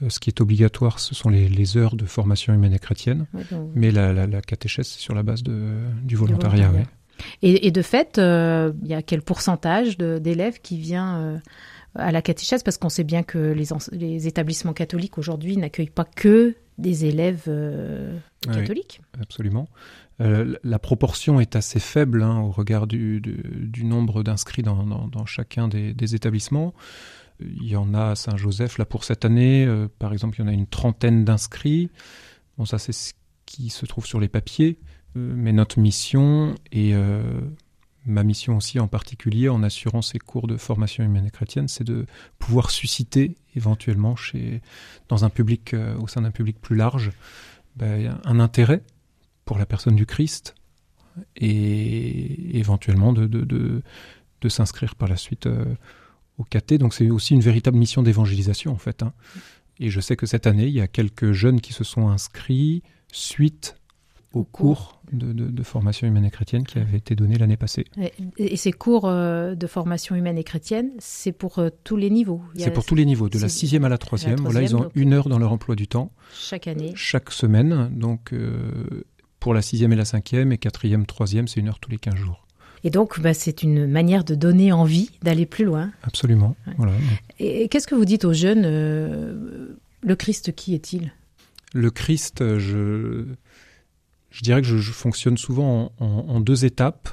Euh, 0.03 0.09
ce 0.09 0.19
qui 0.19 0.29
est 0.29 0.41
obligatoire, 0.41 0.99
ce 0.99 1.15
sont 1.15 1.29
les, 1.29 1.75
heures 1.75 1.95
de 1.95 2.05
formation 2.05 2.53
humaine 2.53 2.73
et 2.73 2.77
chrétienne, 2.77 3.25
mais 3.73 3.89
la, 3.89 4.41
catéchèse, 4.41 4.85
c'est 4.85 4.99
sur 4.99 5.15
la 5.15 5.23
base 5.23 5.41
de, 5.41 5.71
du 6.03 6.15
volontariat. 6.15 6.71
Et, 7.41 7.71
de 7.71 7.81
fait, 7.81 8.19
euh, 8.19 8.71
il 8.83 8.89
y 8.89 8.93
a 8.93 9.01
quel 9.01 9.23
pourcentage 9.23 9.97
d'élèves 9.97 10.59
qui 10.61 10.77
vient 10.77 11.17
euh, 11.17 11.37
à 11.95 12.11
la 12.11 12.21
catéchèse? 12.21 12.61
Parce 12.61 12.77
qu'on 12.77 12.89
sait 12.89 13.03
bien 13.03 13.23
que 13.23 13.39
les, 13.39 13.65
les 13.91 14.27
établissements 14.27 14.73
catholiques 14.73 15.17
aujourd'hui 15.17 15.57
n'accueillent 15.57 15.89
pas 15.89 16.05
que 16.05 16.55
des 16.79 17.05
élèves 17.05 17.49
catholiques. 18.41 19.01
absolument. 19.21 19.67
la 20.19 20.79
proportion 20.79 21.39
est 21.39 21.55
assez 21.55 21.79
faible 21.79 22.23
hein, 22.23 22.39
au 22.39 22.51
regard 22.51 22.87
du, 22.87 23.21
du, 23.21 23.83
nombre 23.83 24.23
d'inscrits 24.23 24.63
dans, 24.63 24.83
dans, 24.85 25.25
chacun 25.25 25.67
des, 25.67 25.93
des 25.93 26.15
établissements. 26.15 26.73
Il 27.41 27.67
y 27.67 27.75
en 27.75 27.93
a 27.93 28.11
à 28.11 28.15
Saint-Joseph, 28.15 28.77
là 28.77 28.85
pour 28.85 29.03
cette 29.03 29.23
année, 29.23 29.65
euh, 29.65 29.87
par 29.99 30.11
exemple, 30.11 30.37
il 30.39 30.41
y 30.41 30.45
en 30.45 30.47
a 30.49 30.53
une 30.53 30.67
trentaine 30.67 31.23
d'inscrits. 31.23 31.89
Bon, 32.57 32.65
ça 32.65 32.77
c'est 32.77 32.91
ce 32.91 33.13
qui 33.45 33.69
se 33.69 33.85
trouve 33.85 34.05
sur 34.05 34.19
les 34.19 34.27
papiers, 34.27 34.77
euh, 35.15 35.33
mais 35.35 35.53
notre 35.53 35.79
mission 35.79 36.55
et 36.71 36.93
euh, 36.93 37.23
ma 38.05 38.23
mission 38.23 38.57
aussi 38.57 38.79
en 38.79 38.87
particulier 38.87 39.47
en 39.47 39.63
assurant 39.63 40.01
ces 40.01 40.19
cours 40.19 40.47
de 40.47 40.57
formation 40.57 41.03
humaine 41.03 41.25
et 41.25 41.31
chrétienne, 41.31 41.67
c'est 41.67 41.85
de 41.85 42.05
pouvoir 42.39 42.71
susciter 42.71 43.37
éventuellement 43.59 44.15
chez, 44.15 44.61
dans 45.07 45.25
un 45.25 45.29
public, 45.29 45.75
au 45.99 46.07
sein 46.07 46.21
d'un 46.21 46.31
public 46.31 46.59
plus 46.59 46.75
large, 46.75 47.11
ben, 47.75 48.19
un 48.25 48.39
intérêt 48.39 48.81
pour 49.45 49.57
la 49.57 49.65
personne 49.65 49.95
du 49.95 50.05
Christ 50.05 50.55
et 51.35 52.57
éventuellement 52.57 53.13
de, 53.13 53.27
de, 53.27 53.81
de, 54.41 54.49
s'inscrire 54.49 54.95
par 54.95 55.07
la 55.07 55.17
suite 55.17 55.47
au 56.37 56.43
KT. 56.43 56.75
Donc 56.75 56.93
c'est 56.93 57.09
aussi 57.09 57.33
une 57.33 57.41
véritable 57.41 57.77
mission 57.77 58.01
d'évangélisation 58.01 58.71
en 58.71 58.77
fait. 58.77 59.03
Hein. 59.03 59.13
Et 59.79 59.89
je 59.89 59.99
sais 59.99 60.15
que 60.15 60.25
cette 60.25 60.47
année, 60.47 60.67
il 60.67 60.73
y 60.73 60.81
a 60.81 60.87
quelques 60.87 61.31
jeunes 61.31 61.61
qui 61.61 61.73
se 61.73 61.83
sont 61.83 62.09
inscrits 62.09 62.83
suite 63.11 63.78
au 64.33 64.43
cours 64.43 65.01
de, 65.11 65.63
formation 65.63 66.07
humaine 66.07 66.25
et 66.25 66.29
chrétienne 66.29 66.63
qui 66.63 66.77
avait 66.77 66.97
été 66.97 67.15
donné 67.15 67.37
l'année 67.37 67.57
passée. 67.57 67.85
Et, 68.37 68.57
ces 68.57 68.71
cours 68.71 69.05
euh, 69.05 69.55
de 69.55 69.67
formation 69.67 70.15
humaine 70.15 70.37
et 70.37 70.43
chrétienne, 70.43 70.91
c'est 70.99 71.31
pour 71.31 71.59
euh, 71.59 71.69
tous 71.83 71.97
les 71.97 72.09
niveaux 72.09 72.41
C'est 72.55 72.71
pour 72.71 72.85
tous 72.85 72.95
les 72.95 73.05
niveaux, 73.05 73.29
de 73.29 73.39
la 73.39 73.49
sixième 73.49 73.85
à 73.85 73.89
la 73.89 73.97
troisième. 73.97 74.39
Voilà, 74.39 74.61
ils 74.61 74.75
ont 74.75 74.89
une 74.95 75.13
heure 75.13 75.29
dans 75.29 75.39
leur 75.39 75.51
emploi 75.51 75.75
du 75.75 75.87
temps. 75.87 76.11
Chaque 76.33 76.67
année. 76.67 76.91
Chaque 76.95 77.31
semaine. 77.31 77.89
Donc 77.95 78.33
euh, 78.33 79.03
pour 79.39 79.53
la 79.53 79.61
sixième 79.61 79.93
et 79.93 79.95
la 79.95 80.05
cinquième, 80.05 80.51
et 80.51 80.57
quatrième, 80.57 81.05
troisième, 81.05 81.47
c'est 81.47 81.59
une 81.59 81.69
heure 81.69 81.79
tous 81.79 81.91
les 81.91 81.97
quinze 81.97 82.15
jours. 82.15 82.45
Et 82.83 82.91
donc, 82.91 83.19
bah, 83.19 83.33
c'est 83.33 83.63
une 83.63 83.87
manière 83.87 84.23
de 84.23 84.35
donner 84.35 84.71
envie 84.71 85.09
d'aller 85.21 85.45
plus 85.45 85.65
loin. 85.65 85.91
Absolument. 86.03 86.55
Voilà. 86.77 86.93
Et, 87.39 87.67
qu'est-ce 87.67 87.87
que 87.87 87.95
vous 87.95 88.05
dites 88.05 88.23
aux 88.23 88.31
jeunes 88.31 88.61
Le 88.61 90.15
Christ, 90.15 90.55
qui 90.55 90.75
est-il? 90.75 91.11
Le 91.73 91.91
Christ, 91.91 92.57
je, 92.57 93.25
je 94.29 94.41
dirais 94.41 94.61
que 94.61 94.67
je, 94.67 94.91
fonctionne 94.91 95.37
souvent 95.37 95.91
en, 95.99 96.39
deux 96.39 96.65
étapes. 96.65 97.09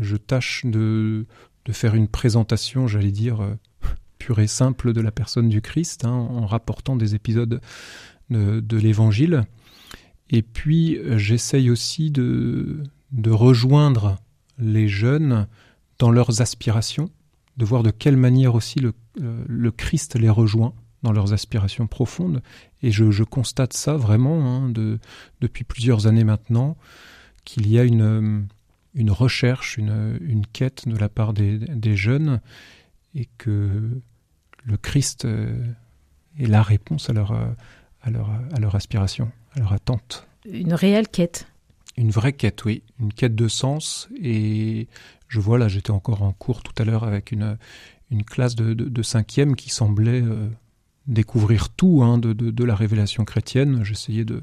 Je 0.00 0.16
tâche 0.16 0.64
de, 0.64 1.26
faire 1.70 1.94
une 1.94 2.08
présentation, 2.08 2.86
j'allais 2.86 3.12
dire, 3.12 3.40
euh, 3.40 3.54
pure 4.18 4.40
et 4.40 4.46
simple 4.46 4.92
de 4.92 5.00
la 5.00 5.10
personne 5.10 5.48
du 5.48 5.62
Christ, 5.62 6.04
hein, 6.04 6.12
en 6.12 6.46
rapportant 6.46 6.96
des 6.96 7.14
épisodes 7.14 7.60
de, 8.30 8.76
l'Évangile. 8.76 9.44
Et 10.30 10.42
puis, 10.42 10.98
j'essaye 11.16 11.70
aussi 11.70 12.10
de, 12.10 12.82
de 13.12 13.30
rejoindre 13.30 14.18
les 14.58 14.88
jeunes 14.88 15.46
dans 15.98 16.10
leurs 16.10 16.40
aspirations, 16.40 17.10
de 17.56 17.64
voir 17.64 17.82
de 17.82 17.90
quelle 17.90 18.16
manière 18.16 18.54
aussi 18.54 18.80
le, 18.80 18.92
euh, 19.20 19.70
Christ 19.76 20.18
les 20.18 20.28
rejoint 20.28 20.74
dans 21.04 21.12
leurs 21.12 21.32
aspirations 21.32 21.86
profondes. 21.86 22.42
Et 22.82 22.90
je, 22.90 23.22
constate 23.22 23.72
ça 23.72 23.96
vraiment 23.96 24.64
hein, 24.66 24.72
depuis 25.40 25.62
plusieurs 25.62 26.08
années 26.08 26.24
maintenant, 26.24 26.76
qu'il 27.44 27.68
y 27.70 27.78
a 27.78 27.84
une, 27.84 28.46
une 28.94 29.10
recherche, 29.10 29.78
une, 29.78 30.18
une, 30.20 30.46
quête 30.46 30.88
de 30.88 30.96
la 30.96 31.08
part 31.08 31.32
des, 31.32 31.58
des, 31.58 31.94
jeunes 31.94 32.40
et 33.14 33.28
que 33.38 34.00
le 34.64 34.76
Christ 34.76 35.26
est 36.38 36.46
la 36.46 36.62
réponse 36.62 37.10
à 37.10 37.12
leur, 37.12 37.32
à 38.02 38.10
leur, 38.10 38.30
à 38.54 38.60
leur 38.60 38.74
aspiration, 38.74 39.30
à 39.54 39.60
leur 39.60 39.72
attente. 39.72 40.26
Une 40.50 40.74
réelle 40.74 41.08
quête. 41.08 41.46
Une 41.96 42.10
vraie 42.10 42.32
quête, 42.32 42.64
oui. 42.64 42.82
Une 43.00 43.12
quête 43.12 43.34
de 43.34 43.48
sens. 43.48 44.08
Et 44.20 44.88
je 45.28 45.40
vois, 45.40 45.58
là, 45.58 45.68
j'étais 45.68 45.90
encore 45.90 46.22
en 46.22 46.32
cours 46.32 46.62
tout 46.62 46.72
à 46.80 46.84
l'heure 46.84 47.04
avec 47.04 47.30
une, 47.30 47.56
une 48.10 48.24
classe 48.24 48.54
de, 48.54 48.74
de, 48.74 48.84
de 48.88 49.02
cinquième 49.02 49.56
qui 49.56 49.70
semblait 49.70 50.22
euh, 50.22 50.48
découvrir 51.06 51.68
tout 51.70 52.02
hein, 52.02 52.18
de, 52.18 52.32
de, 52.32 52.64
la 52.64 52.74
révélation 52.74 53.24
chrétienne. 53.24 53.84
J'essayais 53.84 54.24
de, 54.24 54.42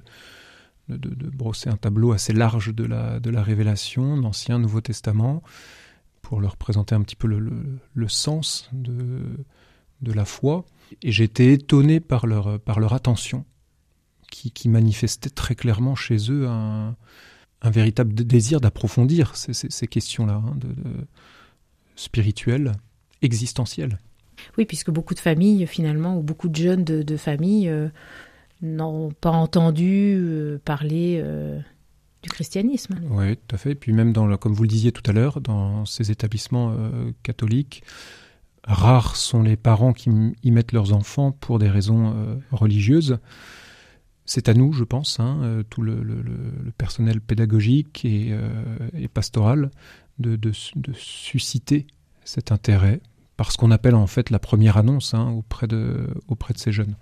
de, 0.89 1.29
brosser 1.29 1.69
un 1.69 1.77
tableau 1.77 2.11
assez 2.11 2.33
large 2.33 2.73
de 2.73 2.83
la, 2.83 3.19
de 3.19 3.29
la 3.29 3.43
révélation, 3.43 4.17
d'Ancien, 4.17 4.59
Nouveau 4.59 4.81
Testament, 4.81 5.41
pour 6.21 6.41
leur 6.41 6.57
présenter 6.57 6.95
un 6.95 7.01
petit 7.01 7.15
peu 7.15 7.27
le, 7.27 7.51
le, 7.93 8.07
sens 8.07 8.69
de, 8.73 9.21
de 10.01 10.13
la 10.13 10.25
foi. 10.25 10.65
Et 11.01 11.11
j'étais 11.11 11.53
étonné 11.53 11.99
par 11.99 12.27
leur, 12.27 12.59
par 12.59 12.79
leur 12.79 12.93
attention, 12.93 13.45
qui, 14.29 14.51
qui 14.51 14.69
manifestait 14.69 15.29
très 15.29 15.55
clairement 15.55 15.95
chez 15.95 16.31
eux 16.31 16.47
un, 16.47 16.95
un 17.61 17.69
véritable 17.69 18.13
désir 18.13 18.59
d'approfondir 18.59 19.35
ces, 19.35 19.53
ces, 19.53 19.87
questions-là, 19.87 20.41
hein, 20.45 20.55
de, 20.55 20.73
spirituelles, 21.95 22.73
existentielles. 23.21 23.99
Oui, 24.57 24.65
puisque 24.65 24.91
beaucoup 24.91 25.13
de 25.13 25.19
familles, 25.19 25.65
finalement, 25.67 26.17
ou 26.17 26.21
beaucoup 26.21 26.49
de 26.49 26.55
jeunes 26.55 26.83
de, 26.83 27.03
de 27.03 27.17
familles 27.17 27.69
euh, 27.69 27.89
n'ont 28.61 29.11
pas 29.11 29.31
entendu 29.31 30.15
euh, 30.17 30.59
parler 30.63 31.19
euh, 31.23 31.59
du 32.23 32.29
christianisme. 32.29 32.95
Oui, 33.09 33.37
tout 33.37 33.55
à 33.55 33.57
fait. 33.57 33.71
Et 33.71 33.75
puis 33.75 33.93
même, 33.93 34.13
dans, 34.13 34.35
comme 34.37 34.53
vous 34.53 34.63
le 34.63 34.69
disiez 34.69 34.91
tout 34.91 35.03
à 35.09 35.13
l'heure, 35.13 35.41
dans 35.41 35.85
ces 35.85 36.11
établissements 36.11 36.75
catholiques, 37.23 37.83
rares 38.63 39.15
sont 39.15 39.41
les 39.41 39.55
parents 39.55 39.93
qui 39.93 40.09
y 40.43 40.51
mettent 40.51 40.71
leurs 40.71 40.93
enfants 40.93 41.31
pour 41.31 41.57
des 41.57 41.69
raisons 41.69 42.39
religieuses. 42.51 43.17
C'est 44.25 44.49
à 44.49 44.53
nous, 44.53 44.71
je 44.71 44.83
pense, 44.83 45.19
hein, 45.19 45.63
tout 45.71 45.81
le, 45.81 45.97
personnel 46.77 47.21
pédagogique 47.21 48.05
et, 48.05 48.35
pastoral, 49.11 49.71
de, 50.19 50.51
susciter 50.93 51.87
cet 52.23 52.51
intérêt 52.51 53.01
par 53.41 53.51
ce 53.51 53.57
qu'on 53.57 53.71
appelle 53.71 53.95
en 53.95 54.05
fait 54.05 54.29
la 54.29 54.37
première 54.37 54.77
annonce 54.77 55.15
hein, 55.15 55.31
auprès, 55.35 55.65
de, 55.65 56.05
auprès 56.27 56.53
de 56.53 56.59
ces 56.59 56.71
jeunes 56.71 56.93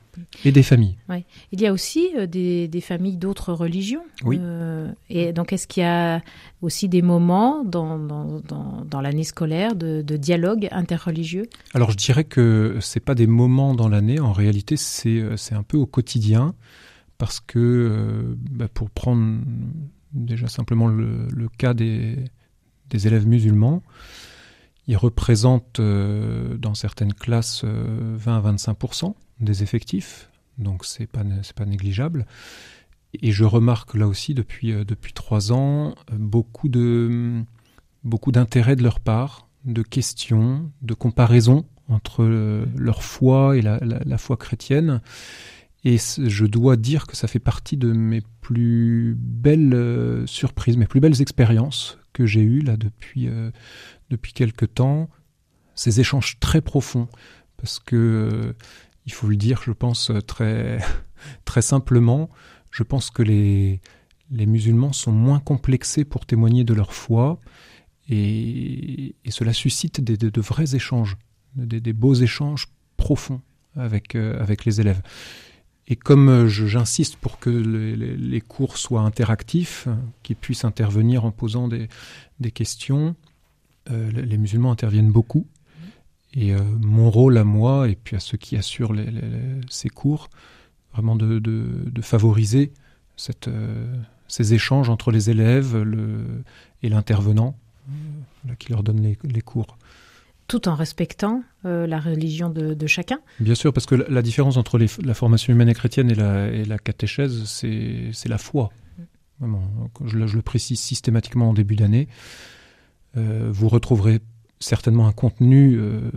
et 0.45 0.53
des 0.53 0.63
familles. 0.63 0.95
Ouais. 1.09 1.25
Il 1.51 1.59
y 1.59 1.67
a 1.67 1.73
aussi 1.73 2.11
euh, 2.17 2.27
des, 2.27 2.69
des, 2.69 2.79
familles 2.79 3.17
d'autres 3.17 3.51
religions. 3.51 4.05
Oui. 4.23 4.39
Euh, 4.39 4.89
et 5.09 5.33
donc, 5.33 5.51
est-ce 5.51 5.67
qu'il 5.67 5.83
y 5.83 5.85
a 5.85 6.21
aussi 6.61 6.87
des 6.87 7.01
moments 7.01 7.65
dans, 7.65 7.99
dans, 7.99 8.39
dans, 8.39 8.85
dans 8.89 9.01
l'année 9.01 9.25
scolaire 9.25 9.75
de, 9.75 10.01
de, 10.01 10.15
dialogue 10.15 10.69
interreligieux? 10.71 11.49
Alors, 11.73 11.91
je 11.91 11.97
dirais 11.97 12.23
que 12.23 12.77
c'est 12.79 13.01
pas 13.01 13.15
des 13.15 13.27
moments 13.27 13.75
dans 13.75 13.89
l'année. 13.89 14.21
En 14.21 14.31
réalité, 14.31 14.77
c'est 14.77 15.21
un 15.51 15.63
peu 15.63 15.75
au 15.75 15.87
quotidien 15.87 16.55
parce 17.17 17.41
que, 17.41 17.59
euh, 17.59 18.35
bah, 18.49 18.69
pour 18.73 18.91
prendre 18.91 19.41
déjà 20.13 20.47
simplement 20.47 20.87
le, 20.87 21.27
le 21.35 21.49
cas 21.49 21.73
des, 21.73 22.15
des, 22.89 23.07
élèves 23.07 23.27
musulmans, 23.27 23.83
ils 24.89 24.97
représentent 24.97 25.79
euh, 25.79 26.57
dans 26.57 26.73
certaines 26.73 27.13
classes 27.13 27.61
euh, 27.63 28.15
20 28.17 28.37
à 28.37 28.53
25% 28.53 29.13
des 29.39 29.61
effectifs, 29.61 30.31
donc 30.57 30.83
c'est 30.83 31.05
pas 31.05 31.21
pas 31.55 31.65
négligeable. 31.65 32.25
Et 33.13 33.31
je 33.31 33.43
remarque 33.43 33.93
là 33.93 34.07
aussi 34.07 34.33
depuis 34.33 34.71
euh, 34.71 34.83
depuis 34.83 35.13
trois 35.13 35.53
ans 35.53 35.93
beaucoup 36.11 36.69
de 36.69 37.43
beaucoup 38.03 38.31
d'intérêt 38.31 38.75
de 38.75 38.81
leur 38.81 38.99
part, 38.99 39.47
de 39.63 39.83
questions, 39.83 40.71
de 40.81 40.95
comparaisons 40.95 41.65
entre 41.87 42.23
euh, 42.23 42.65
leur 42.75 43.03
foi 43.03 43.57
et 43.57 43.61
la, 43.61 43.79
la, 43.79 44.17
foi 44.17 44.37
chrétienne. 44.37 45.01
Et 45.83 45.97
je 45.97 46.45
dois 46.47 46.77
dire 46.77 47.05
que 47.05 47.15
ça 47.15 47.27
fait 47.27 47.39
partie 47.39 47.77
de 47.77 47.91
mes 47.91 48.21
plus 48.41 49.15
belles 49.19 49.75
euh, 49.75 50.25
surprises, 50.25 50.77
mes 50.77 50.87
plus 50.87 50.99
belles 50.99 51.21
expériences 51.21 51.98
que 52.19 52.25
j'ai 52.25 52.41
eues 52.41 52.59
là 52.59 52.75
depuis, 52.75 53.29
euh, 53.29 53.49
depuis 54.09 54.33
quelque 54.33 54.65
temps. 54.65 55.09
Ces 55.73 56.01
échanges 56.01 56.37
très 56.41 56.59
profonds, 56.59 57.07
parce 57.55 57.79
que, 57.79 57.95
euh, 57.95 58.53
il 59.05 59.13
faut 59.13 59.27
le 59.27 59.37
dire, 59.37 59.61
je 59.63 59.71
pense 59.71 60.11
très, 60.27 60.79
très 61.45 61.61
simplement, 61.61 62.29
je 62.71 62.83
pense 62.83 63.09
que 63.09 63.23
les, 63.23 63.79
les 64.31 64.45
musulmans 64.45 64.91
sont 64.91 65.13
moins 65.13 65.39
complexés 65.39 66.03
pour 66.03 66.25
témoigner 66.25 66.65
de 66.65 66.73
leur 66.73 66.93
foi, 66.93 67.39
et, 68.09 69.15
et 69.23 69.31
cela 69.31 69.53
suscite 69.53 70.01
des, 70.01 70.17
de, 70.17 70.41
vrais 70.41 70.75
échanges, 70.75 71.15
des, 71.55 71.79
des, 71.79 71.93
beaux 71.93 72.15
échanges 72.15 72.67
profonds 72.97 73.41
avec, 73.77 74.15
euh, 74.15 74.37
avec 74.41 74.65
les 74.65 74.81
élèves. 74.81 75.01
Et 75.89 75.95
comme 75.95 76.29
euh, 76.29 76.47
j'insiste 76.47 77.17
pour 77.17 77.39
que 77.39 77.49
les, 77.49 78.41
cours 78.41 78.77
soient 78.77 79.01
interactifs, 79.01 79.87
qu'ils 80.21 80.35
puissent 80.35 80.63
intervenir 80.63 81.25
en 81.25 81.31
posant 81.31 81.67
des, 81.67 81.89
questions, 82.51 83.15
euh, 83.89 84.11
les 84.11 84.37
musulmans 84.37 84.71
interviennent 84.71 85.11
beaucoup. 85.11 85.47
Et 86.35 86.53
euh, 86.53 86.59
mon 86.79 87.09
rôle 87.09 87.39
à 87.39 87.43
moi, 87.43 87.89
et 87.89 87.95
puis 87.95 88.15
à 88.15 88.19
ceux 88.19 88.37
qui 88.37 88.55
assurent 88.55 88.93
ces 89.67 89.89
cours, 89.89 90.29
vraiment 90.93 91.15
de, 91.15 92.01
favoriser 92.01 92.71
euh, 93.47 93.95
ces 94.27 94.53
échanges 94.53 94.89
entre 94.89 95.11
les 95.11 95.31
élèves 95.31 95.75
et 96.83 96.89
l'intervenant 96.89 97.55
qui 98.59 98.71
leur 98.71 98.83
donne 98.83 99.01
les 99.01 99.41
cours 99.41 99.78
tout 100.49 100.67
en 100.67 100.75
respectant 100.75 101.43
euh, 101.63 101.87
la 101.87 101.99
religion 101.99 102.49
de, 102.49 102.87
chacun. 102.87 103.19
Bien 103.39 103.55
sûr, 103.55 103.71
parce 103.71 103.85
que 103.85 103.95
la, 103.95 104.21
différence 104.21 104.57
entre 104.57 104.79
la 104.79 105.13
formation 105.13 105.53
humaine 105.53 105.69
et 105.69 105.73
chrétienne 105.73 106.09
et 106.11 106.15
la, 106.15 106.51
et 106.51 106.65
catéchèse, 106.83 107.45
c'est 107.45 108.27
la 108.27 108.37
foi. 108.37 108.71
Je, 110.05 110.17
le 110.17 110.41
précise 110.41 110.79
systématiquement 110.79 111.49
en 111.49 111.53
début 111.53 111.75
d'année. 111.75 112.09
Euh, 113.15 113.49
vous 113.53 113.69
retrouverez 113.69 114.19
certainement 114.59 115.07
un 115.07 115.13
contenu 115.13 115.77
euh, 115.77 116.09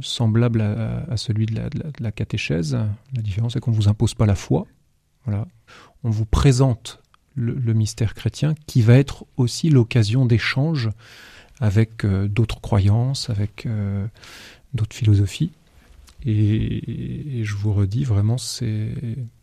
semblable 0.00 0.62
à, 0.62 1.16
celui 1.16 1.46
de 1.46 1.56
la, 1.56 1.68
de, 1.68 1.82
la, 1.98 2.12
catéchèse. 2.12 2.78
La 3.14 3.20
différence, 3.20 3.54
c'est 3.54 3.60
qu'on 3.60 3.72
ne 3.72 3.76
vous 3.76 3.88
impose 3.88 4.14
pas 4.14 4.26
la 4.26 4.36
foi. 4.36 4.64
Voilà. 5.24 5.46
On 6.04 6.10
vous 6.10 6.24
présente 6.24 7.00
le 7.34 7.72
mystère 7.72 8.14
chrétien 8.14 8.54
qui 8.66 8.82
va 8.82 8.94
être 8.94 9.24
aussi 9.36 9.70
l'occasion 9.70 10.24
d'échanges 10.24 10.90
avec 11.62 12.04
euh, 12.04 12.26
d'autres 12.26 12.60
croyances, 12.60 13.30
avec 13.30 13.66
euh, 13.66 14.04
d'autres 14.74 14.94
philosophies. 14.94 15.52
Et, 16.26 17.38
et, 17.40 17.44
je 17.44 17.54
vous 17.54 17.72
redis, 17.72 18.04
vraiment, 18.04 18.36
c'est 18.36 18.88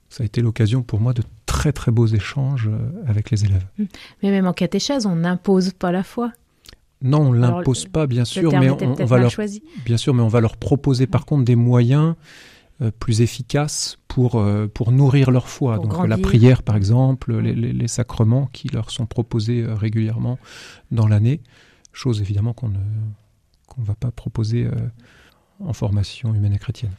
ça 0.09 0.23
a 0.23 0.25
été 0.25 0.41
l'occasion 0.41 0.81
pour 0.81 0.99
moi 0.99 1.13
de 1.13 1.23
très 1.45 1.71
très 1.71 1.91
beaux 1.91 2.07
échanges 2.07 2.67
euh, 2.67 2.77
avec 3.07 3.31
les 3.31 3.45
élèves. 3.45 3.65
Mmh. 3.77 3.83
Mais 4.21 4.31
même 4.31 4.47
en 4.47 4.53
catéchèse, 4.53 5.05
on 5.05 5.15
n'impose 5.15 5.71
pas 5.71 5.91
la 5.91 6.03
foi. 6.03 6.31
Non, 7.01 7.29
on 7.29 7.31
l'impose 7.31 7.85
pas, 7.85 8.05
bien 8.05 8.25
sûr, 8.25 8.51
mais 8.51 8.69
on, 8.69 8.77
on 8.99 9.05
va 9.05 9.19
leur 9.19 9.31
choisi. 9.31 9.63
bien 9.85 9.95
sûr, 9.95 10.13
mais 10.13 10.21
on 10.21 10.27
va 10.27 10.41
leur 10.41 10.57
proposer 10.57 11.07
par 11.07 11.25
contre 11.25 11.45
des 11.45 11.55
moyens 11.55 12.15
euh, 12.81 12.91
plus 12.97 13.21
efficaces 13.21 13.97
pour 14.09 14.35
euh, 14.35 14.67
pour 14.67 14.91
nourrir 14.91 15.31
leur 15.31 15.47
foi. 15.47 15.75
Pour 15.75 15.83
Donc 15.83 15.93
grandir. 15.93 16.09
la 16.09 16.17
prière, 16.17 16.63
par 16.63 16.75
exemple, 16.75 17.37
les, 17.37 17.53
les, 17.53 17.71
les, 17.71 17.87
sacrements 17.87 18.49
qui 18.51 18.67
leur 18.67 18.89
sont 18.89 19.05
proposés 19.05 19.63
euh, 19.63 19.75
régulièrement 19.75 20.37
dans 20.91 21.07
l'année 21.07 21.39
chose 21.91 22.21
évidemment 22.21 22.53
qu'on 22.53 22.69
ne 22.69 22.79
qu'on 23.67 23.83
va 23.83 23.95
pas 23.95 24.11
proposer 24.11 24.65
euh, 24.65 24.71
en 25.59 25.73
formation 25.73 26.33
humaine 26.33 26.53
et 26.53 26.59
chrétienne. 26.59 26.95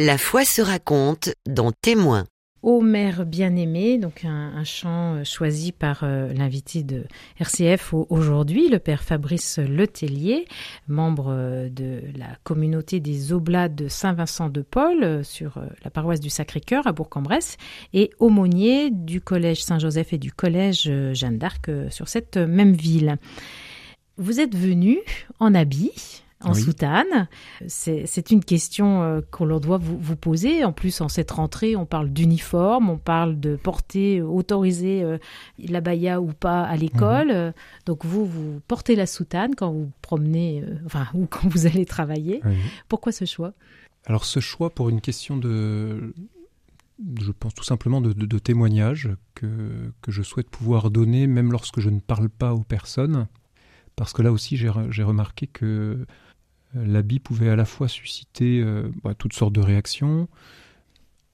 La 0.00 0.16
foi 0.16 0.44
se 0.44 0.62
raconte 0.62 1.30
dans 1.44 1.72
Témoins. 1.72 2.24
Ô 2.62 2.80
mère 2.80 3.26
bien-aimée, 3.26 3.98
donc 3.98 4.24
un, 4.24 4.62
chant 4.62 5.16
euh, 5.16 5.24
choisi 5.24 5.72
par 5.72 6.04
euh, 6.04 6.32
l'invité 6.32 6.84
de 6.84 7.02
RCF 7.40 7.94
aujourd'hui, 8.08 8.68
le 8.68 8.78
père 8.78 9.02
Fabrice 9.02 9.58
Letellier, 9.58 10.46
membre 10.86 11.32
euh, 11.32 11.68
de 11.68 12.00
la 12.16 12.28
communauté 12.44 13.00
des 13.00 13.32
Oblats 13.32 13.68
de 13.68 13.88
Saint-Vincent 13.88 14.50
de 14.50 14.62
Paul 14.62 15.24
sur 15.24 15.60
la 15.82 15.90
paroisse 15.90 16.20
du 16.20 16.30
Sacré-Cœur 16.30 16.86
à 16.86 16.92
Bourg-en-Bresse 16.92 17.56
et 17.92 18.10
aumônier 18.20 18.90
du 18.92 19.20
collège 19.20 19.64
Saint-Joseph 19.64 20.12
et 20.12 20.18
du 20.18 20.30
collège 20.30 20.88
Jeanne 21.12 21.38
d'Arc 21.38 21.68
sur 21.90 22.06
cette 22.06 22.36
même 22.36 22.74
ville. 22.74 23.16
Vous 24.16 24.38
êtes 24.38 24.54
venu 24.54 25.00
en 25.40 25.56
habit 25.56 26.22
en 26.44 26.54
soutane. 26.54 27.28
C'est 27.66 28.30
une 28.30 28.44
question 28.44 29.02
euh, 29.02 29.20
qu'on 29.30 29.46
doit 29.58 29.78
vous, 29.78 29.98
vous, 29.98 30.16
poser. 30.16 30.64
En 30.64 30.72
plus, 30.72 31.00
en 31.00 31.08
cette 31.08 31.30
rentrée, 31.30 31.76
on 31.76 31.86
parle 31.86 32.10
d'uniforme, 32.10 32.90
on 32.90 32.98
parle 32.98 33.40
de 33.40 33.56
porter, 33.56 34.18
euh, 34.18 34.26
autoriser 34.26 35.02
euh, 35.02 35.18
la 35.58 35.80
baya 35.80 36.20
ou 36.20 36.32
pas 36.32 36.62
à 36.62 36.76
l'école. 36.76 37.32
Mhm. 37.32 37.52
Donc 37.86 38.04
vous, 38.04 38.24
vous 38.24 38.60
portez 38.68 38.94
la 38.94 39.06
soutane 39.06 39.54
quand 39.54 39.72
vous 39.72 39.90
promenez, 40.02 40.64
enfin, 40.86 41.06
ou 41.14 41.26
quand 41.26 41.48
vous 41.48 41.66
allez 41.66 41.86
travailler. 41.86 42.40
Pourquoi 42.88 43.12
ce 43.12 43.24
choix? 43.24 43.52
Alors 44.06 44.24
ce 44.24 44.40
choix 44.40 44.70
pour 44.70 44.88
une 44.88 45.00
question 45.00 45.36
de, 45.36 46.14
je 47.20 47.30
pense 47.32 47.54
tout 47.54 47.64
simplement 47.64 48.00
de, 48.00 48.12
de 48.12 48.38
témoignage 48.38 49.10
que, 49.34 49.92
que 50.00 50.10
je 50.12 50.22
souhaite 50.22 50.48
pouvoir 50.48 50.90
donner, 50.90 51.26
même 51.26 51.52
lorsque 51.52 51.80
je 51.80 51.90
ne 51.90 52.00
parle 52.00 52.28
pas 52.28 52.54
aux 52.54 52.62
personnes. 52.62 53.26
Parce 53.98 54.12
que 54.12 54.22
là 54.22 54.30
aussi, 54.30 54.56
j'ai 54.56 55.02
remarqué 55.02 55.48
que 55.48 55.66
euh, 55.66 56.06
l'habit 56.74 57.18
pouvait 57.18 57.48
à 57.48 57.56
la 57.56 57.64
fois 57.64 57.88
susciter 57.88 58.60
euh, 58.60 58.90
bah, 59.02 59.14
toutes 59.14 59.32
sortes 59.32 59.52
de 59.52 59.60
réactions, 59.60 60.28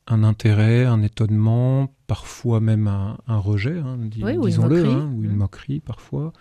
un 0.06 0.22
intérêt, 0.22 0.84
un 0.84 1.02
étonnement, 1.02 1.94
parfois 2.06 2.60
même 2.60 2.86
un, 2.88 3.38
rejet, 3.38 3.78
hein, 3.78 3.98
disons-le, 3.98 4.84
hein, 4.84 5.10
ou 5.14 5.24
une 5.24 5.32
mmh. 5.32 5.36
moquerie 5.36 5.80
parfois. 5.80 6.32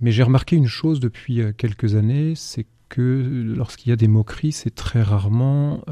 Mais 0.00 0.12
j'ai 0.12 0.22
remarqué 0.22 0.56
une 0.56 0.66
chose 0.66 1.00
depuis 1.00 1.40
euh, 1.40 1.52
quelques 1.52 1.94
années, 1.94 2.34
c'est 2.34 2.66
que 2.88 3.44
lorsqu'il 3.56 3.90
y 3.90 3.92
a 3.92 3.96
des 3.96 4.08
moqueries, 4.08 4.52
c'est 4.52 4.74
très 4.74 5.02
rarement 5.02 5.84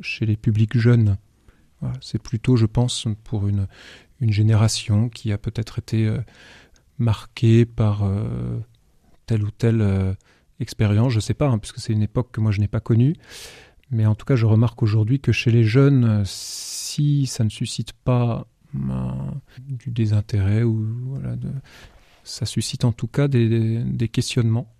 chez 0.00 0.24
les 0.24 0.36
publics 0.36 0.78
jeunes. 0.78 1.16
c'est 2.00 2.22
plutôt, 2.22 2.54
je 2.54 2.66
pense, 2.66 3.08
pour 3.24 3.48
une, 3.48 3.66
une 4.20 4.32
génération 4.32 5.08
qui 5.08 5.32
a 5.32 5.38
peut-être 5.38 5.80
été 5.80 6.16
marquée 7.00 7.64
par 7.64 8.08
tel 9.26 9.42
ou 9.42 9.50
tel 9.50 10.16
expérience, 10.60 11.12
je 11.12 11.18
ne 11.18 11.22
sais 11.22 11.34
pas, 11.34 11.48
hein, 11.48 11.58
puisque 11.58 11.78
c'est 11.78 11.92
une 11.92 12.02
époque 12.02 12.30
que 12.32 12.40
moi 12.40 12.50
je 12.50 12.60
n'ai 12.60 12.68
pas 12.68 12.80
connue. 12.80 13.14
Mais 13.90 14.06
en 14.06 14.14
tout 14.14 14.24
cas, 14.24 14.36
je 14.36 14.46
remarque 14.46 14.82
aujourd'hui 14.82 15.20
que 15.20 15.32
chez 15.32 15.50
les 15.50 15.64
jeunes, 15.64 16.22
si 16.24 17.26
ça 17.26 17.44
ne 17.44 17.50
suscite 17.50 17.92
pas 17.92 18.46
ben, 18.72 19.40
du 19.58 19.90
désintérêt, 19.90 20.62
ou 20.62 20.86
voilà, 21.06 21.36
ça 22.24 22.46
suscite 22.46 22.84
en 22.84 22.92
tout 22.92 23.06
cas 23.06 23.28
des, 23.28 24.08
questionnements 24.10 24.72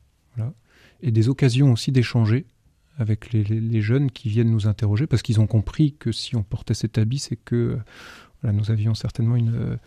et 1.02 1.10
des 1.10 1.28
occasions 1.28 1.72
aussi 1.72 1.92
d'échanger 1.92 2.46
avec 2.96 3.32
les, 3.32 3.82
jeunes 3.82 4.10
qui 4.10 4.28
viennent 4.28 4.50
nous 4.50 4.66
interroger, 4.66 5.06
parce 5.06 5.22
qu'ils 5.22 5.40
ont 5.40 5.46
compris 5.46 5.94
que 5.94 6.12
si 6.12 6.34
on 6.36 6.42
portait 6.42 6.74
cet 6.74 6.96
habit, 6.96 7.18
c'est 7.18 7.36
que 7.36 7.78
nous 8.42 8.70
avions 8.70 8.94
certainement 8.94 9.36
une, 9.36 9.78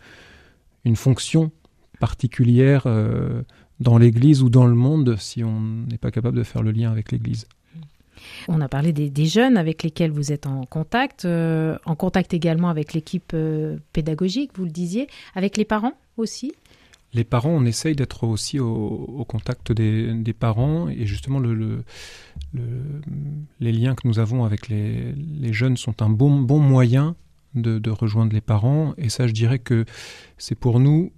une 0.84 0.96
fonction 0.96 1.52
particulière 1.98 2.84
euh, 2.86 3.42
dans 3.80 3.98
l'Église 3.98 4.42
ou 4.42 4.50
dans 4.50 4.66
le 4.66 4.74
monde 4.74 5.16
si 5.18 5.44
on 5.44 5.60
n'est 5.60 5.98
pas 5.98 6.10
capable 6.10 6.36
de 6.36 6.42
faire 6.42 6.62
le 6.62 6.72
lien 6.72 6.90
avec 6.90 7.12
l'Église. 7.12 7.46
On 8.48 8.60
a 8.60 8.68
parlé 8.68 8.92
des, 8.92 9.26
jeunes 9.26 9.56
avec 9.56 9.82
lesquels 9.82 10.10
vous 10.10 10.32
êtes 10.32 10.46
en 10.46 10.64
contact, 10.64 11.24
euh, 11.24 11.78
en 11.84 11.94
contact 11.94 12.34
également 12.34 12.68
avec 12.68 12.92
l'équipe 12.92 13.32
euh, 13.34 13.76
pédagogique, 13.92 14.50
vous 14.54 14.64
le 14.64 14.70
disiez, 14.70 15.06
avec 15.34 15.56
les 15.56 15.64
parents 15.64 15.94
aussi? 16.16 16.52
Les 17.14 17.24
parents, 17.24 17.50
on 17.50 17.64
essaye 17.64 17.94
d'être 17.94 18.24
aussi 18.24 18.58
au, 18.58 19.24
contact 19.26 19.72
des, 19.72 20.34
parents 20.38 20.88
et 20.88 21.06
justement 21.06 21.38
le, 21.38 21.84
les 22.52 23.72
liens 23.72 23.94
que 23.94 24.06
nous 24.06 24.18
avons 24.18 24.44
avec 24.44 24.68
les, 24.68 25.14
jeunes 25.52 25.78
sont 25.78 26.02
un 26.02 26.10
bon, 26.10 26.40
bon 26.40 26.58
moyen 26.58 27.16
de, 27.54 27.78
de, 27.78 27.90
rejoindre 27.90 28.34
les 28.34 28.42
parents 28.42 28.92
et 28.98 29.08
ça 29.08 29.26
je 29.26 29.32
dirais 29.32 29.58
que 29.58 29.86
c'est 30.36 30.54
pour 30.54 30.80
nous 30.80 31.10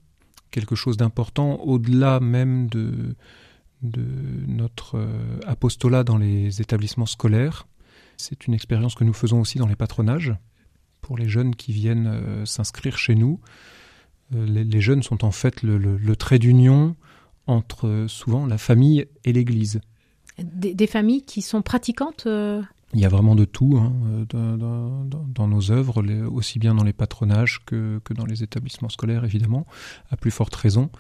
quelque 0.51 0.75
chose 0.75 0.97
d'important 0.97 1.57
au-delà 1.61 2.21
même 2.21 2.69
de, 2.69 3.15
notre 4.47 4.99
euh, 4.99 5.41
apostolat 5.47 6.05
dans 6.05 6.19
les 6.19 6.61
établissements 6.61 7.07
scolaires. 7.07 7.67
C'est 8.19 8.47
une 8.47 8.53
expérience 8.53 8.95
que 8.95 9.05
nous 9.05 9.15
faisons 9.15 9.41
aussi 9.41 9.59
dans 9.59 9.67
les 9.67 9.77
patronages 9.77 10.35
pour 11.01 11.17
les 11.17 11.29
jeunes 11.29 11.57
qui 11.57 11.73
viennent 11.73 12.07
euh, 12.07 12.45
s'inscrire 12.45 12.99
chez 12.99 13.15
nous. 13.15 13.41
Euh, 14.35 14.45
les, 14.45 14.81
jeunes 14.83 15.03
sont 15.03 15.25
en 15.25 15.31
fait 15.31 15.63
le, 15.63 16.15
trait 16.15 16.39
d'union 16.39 16.95
entre 17.47 18.05
souvent 18.07 18.45
la 18.45 18.59
famille 18.59 19.07
et 19.25 19.33
l'Église. 19.33 19.81
Des, 20.39 20.87
familles 20.87 21.23
qui 21.23 21.43
sont 21.43 21.63
pratiquantes 21.63 22.29
il 22.92 23.00
y 23.00 23.05
a 23.05 23.09
vraiment 23.09 23.37
de 23.37 23.44
tout 23.44 23.79
hein, 23.79 23.92
dans, 24.33 25.48
nos 25.48 25.70
œuvres, 25.70 26.03
aussi 26.29 26.59
bien 26.59 26.74
dans 26.74 26.83
les 26.83 26.92
patronages 26.92 27.61
que, 27.64 28.00
dans 28.11 28.26
les 28.26 28.42
établissements 28.42 28.88
scolaires, 28.88 29.24
évidemment, 29.24 29.66
à 30.11 30.16
plus 30.16 30.31
forte 30.31 30.55
raison. 30.55 30.90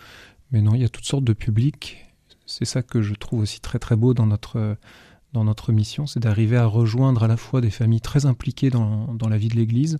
Mais 0.52 0.62
non, 0.62 0.74
il 0.74 0.82
y 0.82 0.84
a 0.84 0.88
toutes 0.88 1.04
sortes 1.04 1.24
de 1.24 1.32
publics. 1.32 2.06
C'est 2.46 2.64
ça 2.64 2.82
que 2.82 3.02
je 3.02 3.14
trouve 3.14 3.40
aussi 3.40 3.60
très 3.60 3.78
très 3.78 3.96
beau 3.96 4.14
dans 4.14 4.26
notre, 4.26 4.76
dans 5.32 5.44
notre 5.44 5.72
mission, 5.72 6.06
c'est 6.06 6.20
d'arriver 6.20 6.56
à 6.56 6.66
rejoindre 6.66 7.24
à 7.24 7.28
la 7.28 7.36
fois 7.36 7.60
des 7.60 7.70
familles 7.70 8.00
très 8.00 8.26
impliquées 8.26 8.70
dans, 8.70 9.16
la 9.28 9.38
vie 9.38 9.48
de 9.48 9.56
l'Église 9.56 9.98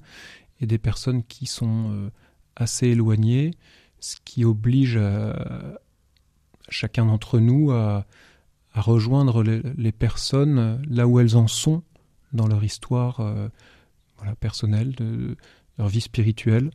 et 0.61 0.66
des 0.66 0.79
personnes 0.79 1.24
qui 1.24 1.46
sont 1.46 1.90
euh, 1.90 2.11
assez 2.57 2.88
éloignées, 2.88 3.53
ce 4.00 4.16
qui 4.24 4.44
oblige 4.44 4.98
chacun 6.68 7.07
d'entre 7.07 7.38
nous 7.38 7.72
à, 7.72 8.07
à 8.74 8.80
rejoindre 8.80 9.42
les, 9.42 9.92
personnes 9.92 10.80
là 10.88 11.06
où 11.06 11.18
elles 11.18 11.37
en 11.37 11.48
sont 11.48 11.83
dans 12.33 12.46
leur 12.46 12.62
histoire 12.62 13.20
euh, 13.20 13.48
personnelle, 14.38 14.94
leur 15.78 15.88
vie 15.88 16.00
spirituelle, 16.00 16.70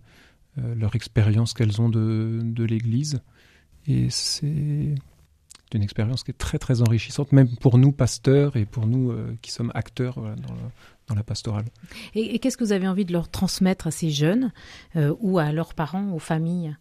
euh, 0.58 0.76
leur 0.76 0.96
expérience 0.96 1.54
qu'elles 1.54 1.82
ont 1.82 1.90
de, 1.90 2.64
l'Église. 2.64 3.22
Et 3.88 4.10
c'est 4.10 4.96
une 5.74 5.84
expérience 5.84 6.24
qui 6.24 6.32
est 6.32 6.38
très 6.38 6.58
très 6.58 6.82
enrichissante, 6.82 7.32
même 7.32 7.54
pour 7.58 7.78
nous 7.78 7.92
pasteurs 7.92 8.56
et 8.56 8.66
pour 8.66 8.88
nous 8.88 9.12
euh, 9.12 9.38
qui 9.42 9.52
sommes 9.52 9.72
acteurs 9.76 10.16
dans, 11.08 11.16
la 11.16 11.24
pastorale. 11.24 11.66
Et, 12.14 12.40
qu'est-ce 12.40 12.58
que 12.58 12.64
vous 12.64 12.72
avez 12.72 12.88
envie 12.88 13.06
de 13.06 13.14
leur 13.14 13.30
transmettre 13.30 13.88
à 13.88 13.92
ces 13.92 14.10
jeunes 14.10 14.52
ou 14.96 15.38
à 15.38 15.52
leurs 15.52 15.76
parents, 15.76 16.12
aux 16.12 16.20
familles? 16.20 16.76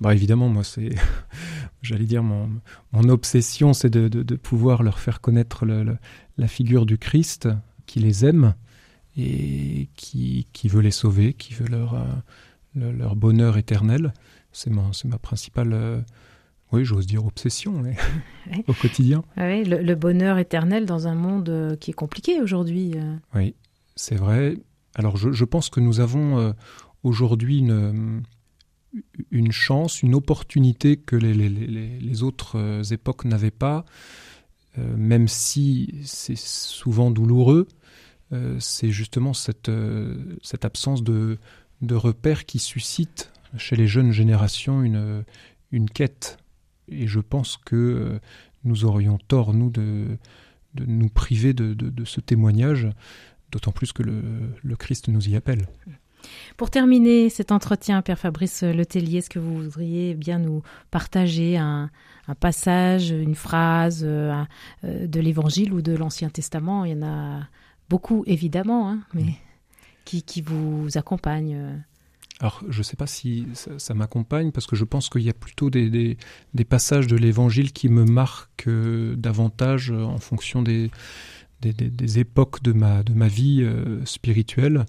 Bah 0.00 0.14
évidemment, 0.14 0.48
moi, 0.48 0.64
c'est, 0.64 0.90
j'allais 1.82 2.06
dire, 2.06 2.22
mon, 2.22 2.50
mon 2.92 3.08
obsession, 3.08 3.72
c'est 3.74 3.90
de, 3.90 4.08
de, 4.08 4.36
pouvoir 4.36 4.82
leur 4.82 4.98
faire 4.98 5.20
connaître 5.20 5.66
le, 5.66 5.96
la 6.38 6.48
figure 6.48 6.86
du 6.86 6.96
Christ 6.96 7.48
qui 7.86 8.00
les 8.00 8.24
aime 8.24 8.54
et 9.16 9.88
qui, 9.96 10.46
qui 10.52 10.68
veut 10.68 10.80
les 10.80 10.90
sauver, 10.90 11.34
qui 11.34 11.52
veut 11.52 11.68
leur, 11.68 11.94
euh, 11.94 12.92
leur 12.92 13.14
bonheur 13.14 13.58
éternel. 13.58 14.14
C'est 14.52 14.70
ma, 14.70 14.90
c'est 14.92 15.08
ma 15.08 15.18
principale, 15.18 15.72
euh, 15.74 16.00
oui, 16.72 16.84
j'ose 16.84 17.06
dire 17.06 17.26
obsession 17.26 17.82
au 18.68 18.72
quotidien. 18.72 19.22
Oui, 19.36 19.64
le, 19.64 19.82
le, 19.82 19.94
bonheur 19.96 20.38
éternel 20.38 20.86
dans 20.86 21.08
un 21.08 21.14
monde 21.14 21.50
euh, 21.50 21.76
qui 21.76 21.90
est 21.90 21.94
compliqué 21.94 22.40
aujourd'hui. 22.40 22.94
Oui, 23.34 23.54
c'est 23.96 24.16
vrai. 24.16 24.56
Alors, 24.94 25.18
je, 25.18 25.30
je, 25.30 25.44
pense 25.44 25.68
que 25.68 25.80
nous 25.80 26.00
avons 26.00 26.54
aujourd'hui 27.02 27.58
une 27.58 28.22
une 29.30 29.52
chance, 29.52 30.02
une 30.02 30.14
opportunité 30.14 30.96
que 30.96 31.16
les, 31.16 32.22
autres 32.22 32.58
euh, 32.58 32.82
époques 32.82 33.24
n'avaient 33.24 33.50
pas, 33.50 33.84
euh, 34.78 34.96
même 34.96 35.28
si 35.28 35.94
c'est 36.04 36.36
souvent 36.36 37.10
douloureux, 37.10 37.68
euh, 38.32 38.56
c'est 38.60 38.90
justement 38.90 39.32
cette, 39.34 39.70
absence 40.62 41.02
de, 41.02 41.38
repères 41.90 42.46
qui 42.46 42.58
suscite 42.58 43.32
chez 43.56 43.76
les 43.76 43.86
jeunes 43.86 44.12
générations 44.12 44.82
une, 44.82 45.90
quête. 45.90 46.38
Et 46.88 47.06
je 47.06 47.20
pense 47.20 47.56
que 47.56 48.20
nous 48.64 48.84
aurions 48.84 49.18
tort, 49.18 49.54
nous, 49.54 49.70
de, 49.70 50.18
nous 50.74 51.08
priver 51.08 51.52
de, 51.52 52.04
ce 52.04 52.20
témoignage, 52.20 52.88
d'autant 53.50 53.72
plus 53.72 53.92
que 53.92 54.02
le 54.02 54.76
Christ 54.76 55.08
nous 55.08 55.28
y 55.28 55.36
appelle. 55.36 55.66
Pour 56.56 56.70
terminer 56.70 57.30
cet 57.30 57.52
entretien, 57.52 58.02
Père 58.02 58.18
Fabrice 58.18 58.62
Letellier, 58.62 59.18
est-ce 59.18 59.30
que 59.30 59.38
vous 59.38 59.62
voudriez 59.62 60.14
bien 60.14 60.38
nous 60.38 60.62
partager 60.90 61.56
un, 61.56 61.90
passage, 62.38 63.10
une 63.10 63.34
phrase 63.34 64.02
euh, 64.04 64.44
euh, 64.84 65.06
de 65.06 65.20
l'Évangile 65.20 65.72
ou 65.72 65.82
de 65.82 65.92
l'Ancien 65.92 66.28
Testament? 66.28 66.84
Il 66.84 66.92
y 66.92 66.94
en 66.94 67.06
a 67.06 67.48
beaucoup, 67.88 68.24
évidemment, 68.26 68.90
hein, 68.90 69.00
mais 69.14 69.22
mm. 69.22 70.20
qui, 70.26 70.42
vous 70.42 70.86
accompagne 70.96 71.54
euh? 71.56 71.76
alors, 72.40 72.62
je 72.68 72.78
ne 72.78 72.82
sais 72.82 72.96
pas 72.96 73.06
si 73.06 73.46
ça, 73.54 73.94
m'accompagne, 73.94 74.50
parce 74.50 74.66
que 74.66 74.76
je 74.76 74.84
pense 74.84 75.08
qu'il 75.08 75.22
y 75.22 75.30
a 75.30 75.34
plutôt 75.34 75.70
des, 75.70 76.16
passages 76.68 77.06
de 77.06 77.16
l'Évangile 77.16 77.72
qui 77.72 77.88
me 77.88 78.04
marquent 78.04 78.68
davantage 79.16 79.90
en 79.90 80.18
fonction 80.18 80.62
des, 80.62 80.90
des, 81.60 82.18
époques 82.18 82.62
de 82.62 82.72
ma, 82.72 83.02
de 83.02 83.12
ma 83.12 83.28
vie 83.28 83.66
spirituelle. 84.04 84.86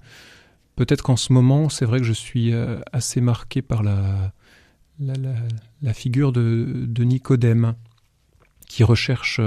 Peut-être 0.82 1.02
qu'en 1.02 1.16
ce 1.16 1.32
moment, 1.32 1.68
c'est 1.68 1.84
vrai 1.84 2.00
que 2.00 2.04
je 2.04 2.12
suis 2.12 2.52
assez 2.92 3.20
marqué 3.20 3.62
par 3.62 3.84
la, 3.84 4.32
figure 5.94 6.32
de, 6.32 7.04
Nicodème, 7.04 7.76
qui 8.66 8.82
recherche 8.82 9.40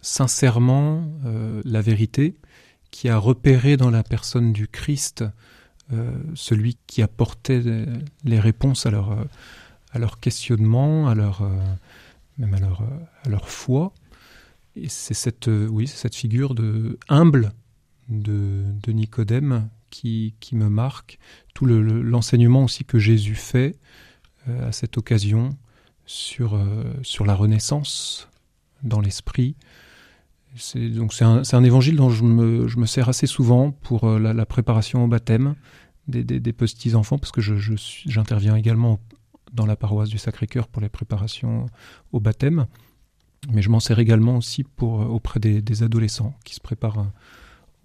sincèrement 0.00 1.04
la 1.64 1.80
vérité, 1.80 2.36
qui 2.92 3.08
a 3.08 3.18
repéré 3.18 3.76
dans 3.76 3.90
la 3.90 4.04
personne 4.04 4.52
du 4.52 4.68
Christ 4.68 5.24
euh, 5.92 6.12
celui 6.36 6.78
qui 6.86 7.02
apportait 7.02 7.60
les 8.22 8.38
réponses 8.38 8.86
à 8.86 8.92
leur, 8.92 9.26
à 9.92 9.98
questionnement, 10.20 11.08
à 11.08 11.16
leur, 11.16 11.42
euh, 11.42 11.58
même 12.38 12.54
à 12.54 13.28
leur, 13.28 13.48
foi. 13.48 13.92
Et 14.76 14.88
c'est 14.88 15.14
cette, 15.14 15.48
euh, 15.48 15.66
oui, 15.66 15.88
cette 15.88 16.14
figure 16.14 16.54
de 16.54 17.00
humble 17.08 17.50
de 18.08 18.92
Nicodème 18.92 19.68
qui, 19.90 20.34
me 20.52 20.68
marque. 20.68 21.18
Tout 21.54 21.66
l'enseignement 21.66 22.64
aussi 22.64 22.84
que 22.84 22.98
Jésus 22.98 23.34
fait 23.34 23.76
à 24.46 24.72
cette 24.72 24.96
occasion 24.96 25.50
sur, 26.06 26.58
sur 27.02 27.26
la 27.26 27.34
renaissance 27.34 28.28
dans 28.82 29.00
l'esprit, 29.00 29.56
c'est 30.56 30.90
un, 31.20 31.42
un, 31.52 31.64
évangile 31.64 31.96
dont 31.96 32.10
je 32.10 32.24
me, 32.24 32.66
je 32.66 32.78
me, 32.78 32.86
sers 32.86 33.08
assez 33.08 33.26
souvent 33.26 33.70
pour 33.70 34.04
euh, 34.04 34.18
la, 34.18 34.46
préparation 34.46 35.04
au 35.04 35.06
baptême 35.06 35.54
des, 36.08 36.24
des, 36.24 36.40
des 36.40 36.52
petits 36.52 36.94
enfants 36.94 37.18
parce 37.18 37.30
que 37.30 37.40
j'interviens 37.40 38.54
je, 38.54 38.58
également 38.58 39.00
dans 39.52 39.66
la 39.66 39.76
paroisse 39.76 40.08
du 40.08 40.18
Sacré-Cœur 40.18 40.68
pour 40.68 40.82
les 40.82 40.88
préparations 40.88 41.66
au 42.12 42.20
baptême, 42.20 42.66
mais 43.52 43.62
je 43.62 43.70
m'en 43.70 43.80
sers 43.80 43.98
également 43.98 44.36
aussi 44.36 44.64
pour 44.64 45.02
euh, 45.02 45.06
auprès 45.06 45.40
des, 45.40 45.82
adolescents 45.82 46.34
qui 46.44 46.54
se 46.54 46.60
préparent 46.60 47.00
euh, 47.00 47.04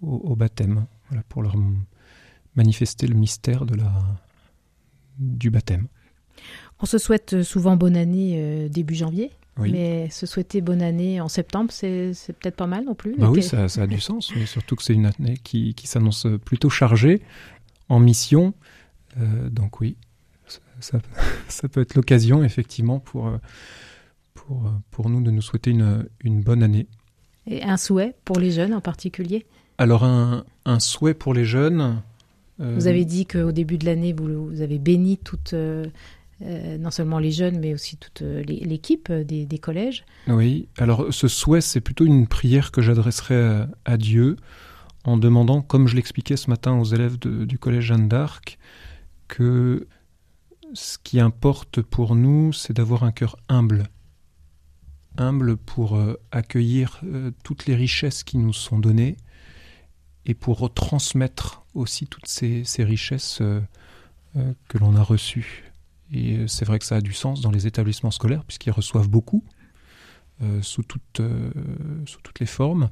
au, 0.02 0.36
baptême, 0.36 0.86
pour 1.28 1.42
leur 1.42 1.56
manifester 2.56 3.06
le 3.06 3.14
mystère 3.14 3.66
de 3.66 3.76
la, 3.76 3.92
du 5.18 5.50
baptême. 5.50 5.86
On 6.80 6.86
se 6.86 6.98
souhaite 6.98 7.42
souvent 7.42 7.76
bonne 7.76 7.96
année 7.96 8.34
euh, 8.36 8.68
début 8.68 8.94
janvier. 8.94 9.30
Mais 9.58 10.10
se 10.10 10.26
souhaiter 10.26 10.60
bonne 10.60 10.82
année 10.82 11.18
en 11.18 11.28
septembre, 11.28 11.70
c'est 11.72 12.12
peut-être 12.38 12.56
pas 12.56 12.66
mal 12.66 12.84
non 12.84 12.94
plus. 12.94 13.16
Bah 13.16 13.30
oui, 13.30 13.42
ça, 13.42 13.68
ça, 13.68 13.84
a 13.84 13.86
du 13.86 14.00
sens, 14.00 14.30
mais 14.36 14.44
surtout 14.44 14.76
que 14.76 14.82
c'est 14.82 14.92
une 14.92 15.06
année 15.06 15.38
qui, 15.42 15.72
qui 15.72 15.86
s'annonce 15.86 16.26
plutôt 16.44 16.68
chargée 16.68 17.22
en 17.88 17.98
mission. 17.98 18.52
Euh, 19.18 19.48
donc 19.48 19.80
oui, 19.80 19.96
ça, 20.80 20.98
ça, 21.48 21.68
peut 21.70 21.80
être 21.80 21.94
l'occasion 21.94 22.44
effectivement 22.44 22.98
pour, 22.98 23.28
euh, 23.28 23.38
pour, 24.34 24.70
pour 24.90 25.08
nous 25.08 25.22
de 25.22 25.30
nous 25.30 25.40
souhaiter 25.40 25.70
une, 25.70 26.06
une 26.20 26.42
bonne 26.42 26.62
année. 26.62 26.86
Et 27.46 27.62
un 27.62 27.78
souhait 27.78 28.14
pour 28.26 28.38
les 28.38 28.50
jeunes 28.50 28.74
en 28.74 28.82
particulier? 28.82 29.46
Alors 29.78 30.04
un, 30.04 30.44
un 30.66 30.80
souhait 30.80 31.14
pour 31.14 31.32
les 31.32 31.46
jeunes. 31.46 32.02
Euh... 32.60 32.74
Vous 32.74 32.86
avez 32.86 33.04
dit 33.04 33.26
qu'au 33.26 33.52
début 33.52 33.78
de 33.78 33.86
l'année, 33.86 34.12
vous, 34.12 34.48
vous, 34.48 34.60
avez 34.60 34.78
béni 34.78 35.18
toute 35.18 35.52
euh, 35.52 35.86
euh, 36.42 36.78
non 36.78 36.90
seulement 36.90 37.18
les 37.18 37.32
jeunes, 37.32 37.58
mais 37.58 37.74
aussi 37.74 37.96
toute 37.96 38.22
l'équipe 38.22 39.10
des, 39.10 39.46
des, 39.46 39.58
collèges. 39.58 40.04
Oui, 40.28 40.68
alors 40.78 41.06
ce 41.10 41.28
souhait, 41.28 41.60
c'est 41.60 41.80
plutôt 41.80 42.04
une 42.04 42.26
prière 42.26 42.72
que 42.72 42.82
j'adresserai 42.82 43.66
à, 43.84 43.96
Dieu 43.96 44.36
en 45.04 45.16
demandant, 45.16 45.62
comme 45.62 45.86
je 45.86 45.96
l'expliquais 45.96 46.36
ce 46.36 46.50
matin 46.50 46.78
aux 46.78 46.84
élèves 46.84 47.18
de, 47.18 47.44
du 47.44 47.58
collège 47.58 47.84
Jeanne 47.84 48.08
d'Arc, 48.08 48.58
que 49.28 49.86
ce 50.74 50.98
qui 50.98 51.20
importe 51.20 51.82
pour 51.82 52.14
nous, 52.14 52.52
c'est 52.52 52.72
d'avoir 52.72 53.04
un 53.04 53.12
cœur 53.12 53.36
humble. 53.48 53.84
Humble 55.16 55.56
pour 55.56 55.96
euh, 55.96 56.20
accueillir 56.30 57.00
euh, 57.04 57.30
toutes 57.42 57.66
les 57.66 57.74
richesses 57.74 58.24
qui 58.24 58.36
nous 58.38 58.52
sont 58.52 58.78
données 58.78 59.16
et 60.26 60.34
pour 60.34 60.58
retransmettre 60.58 61.64
aussi 61.76 62.06
toutes 62.06 62.28
ces, 62.28 62.64
ces 62.64 62.84
richesses 62.84 63.40
euh, 63.40 63.60
que 64.68 64.78
l'on 64.78 64.96
a 64.96 65.02
reçues. 65.02 65.64
Et 66.12 66.46
c'est 66.46 66.64
vrai 66.64 66.78
que 66.78 66.84
ça 66.84 66.96
a 66.96 67.00
du 67.00 67.12
sens 67.12 67.40
dans 67.40 67.50
les 67.50 67.66
établissements 67.66 68.10
scolaires, 68.10 68.44
puisqu'ils 68.44 68.70
reçoivent 68.70 69.08
beaucoup, 69.08 69.42
euh, 70.42 70.60
sous, 70.60 70.82
toutes, 70.82 71.20
euh, 71.20 71.50
sous 72.04 72.20
toutes 72.20 72.40
les 72.40 72.46
formes. 72.46 72.90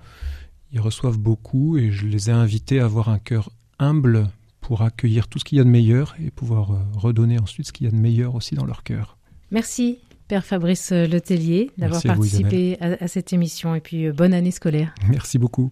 Ils 0.72 0.80
reçoivent 0.80 1.18
beaucoup 1.18 1.76
et 1.76 1.90
je 1.92 2.06
les 2.06 2.30
ai 2.30 2.32
invités 2.32 2.80
à 2.80 2.86
avoir 2.86 3.10
un 3.10 3.18
cœur 3.18 3.50
humble 3.78 4.30
pour 4.62 4.80
accueillir 4.80 5.28
tout 5.28 5.38
ce 5.38 5.44
qu'il 5.44 5.58
y 5.58 5.60
a 5.60 5.64
de 5.64 5.68
meilleur 5.68 6.16
et 6.24 6.30
pouvoir 6.30 6.72
euh, 6.72 6.78
redonner 6.96 7.38
ensuite 7.38 7.66
ce 7.66 7.72
qu'il 7.74 7.84
y 7.84 7.88
a 7.88 7.92
de 7.92 7.96
meilleur 7.96 8.34
aussi 8.34 8.54
dans 8.54 8.64
leur 8.64 8.82
cœur. 8.82 9.18
Merci, 9.50 9.98
Père 10.26 10.46
Fabrice 10.46 10.90
Letellier, 10.90 11.70
d'avoir 11.76 12.02
participé 12.02 12.78
à, 12.80 13.04
à, 13.04 13.08
cette 13.08 13.34
émission 13.34 13.74
et 13.74 13.80
puis 13.80 14.10
bonne 14.10 14.32
année 14.32 14.50
scolaire. 14.50 14.94
Merci 15.10 15.38
beaucoup. 15.38 15.70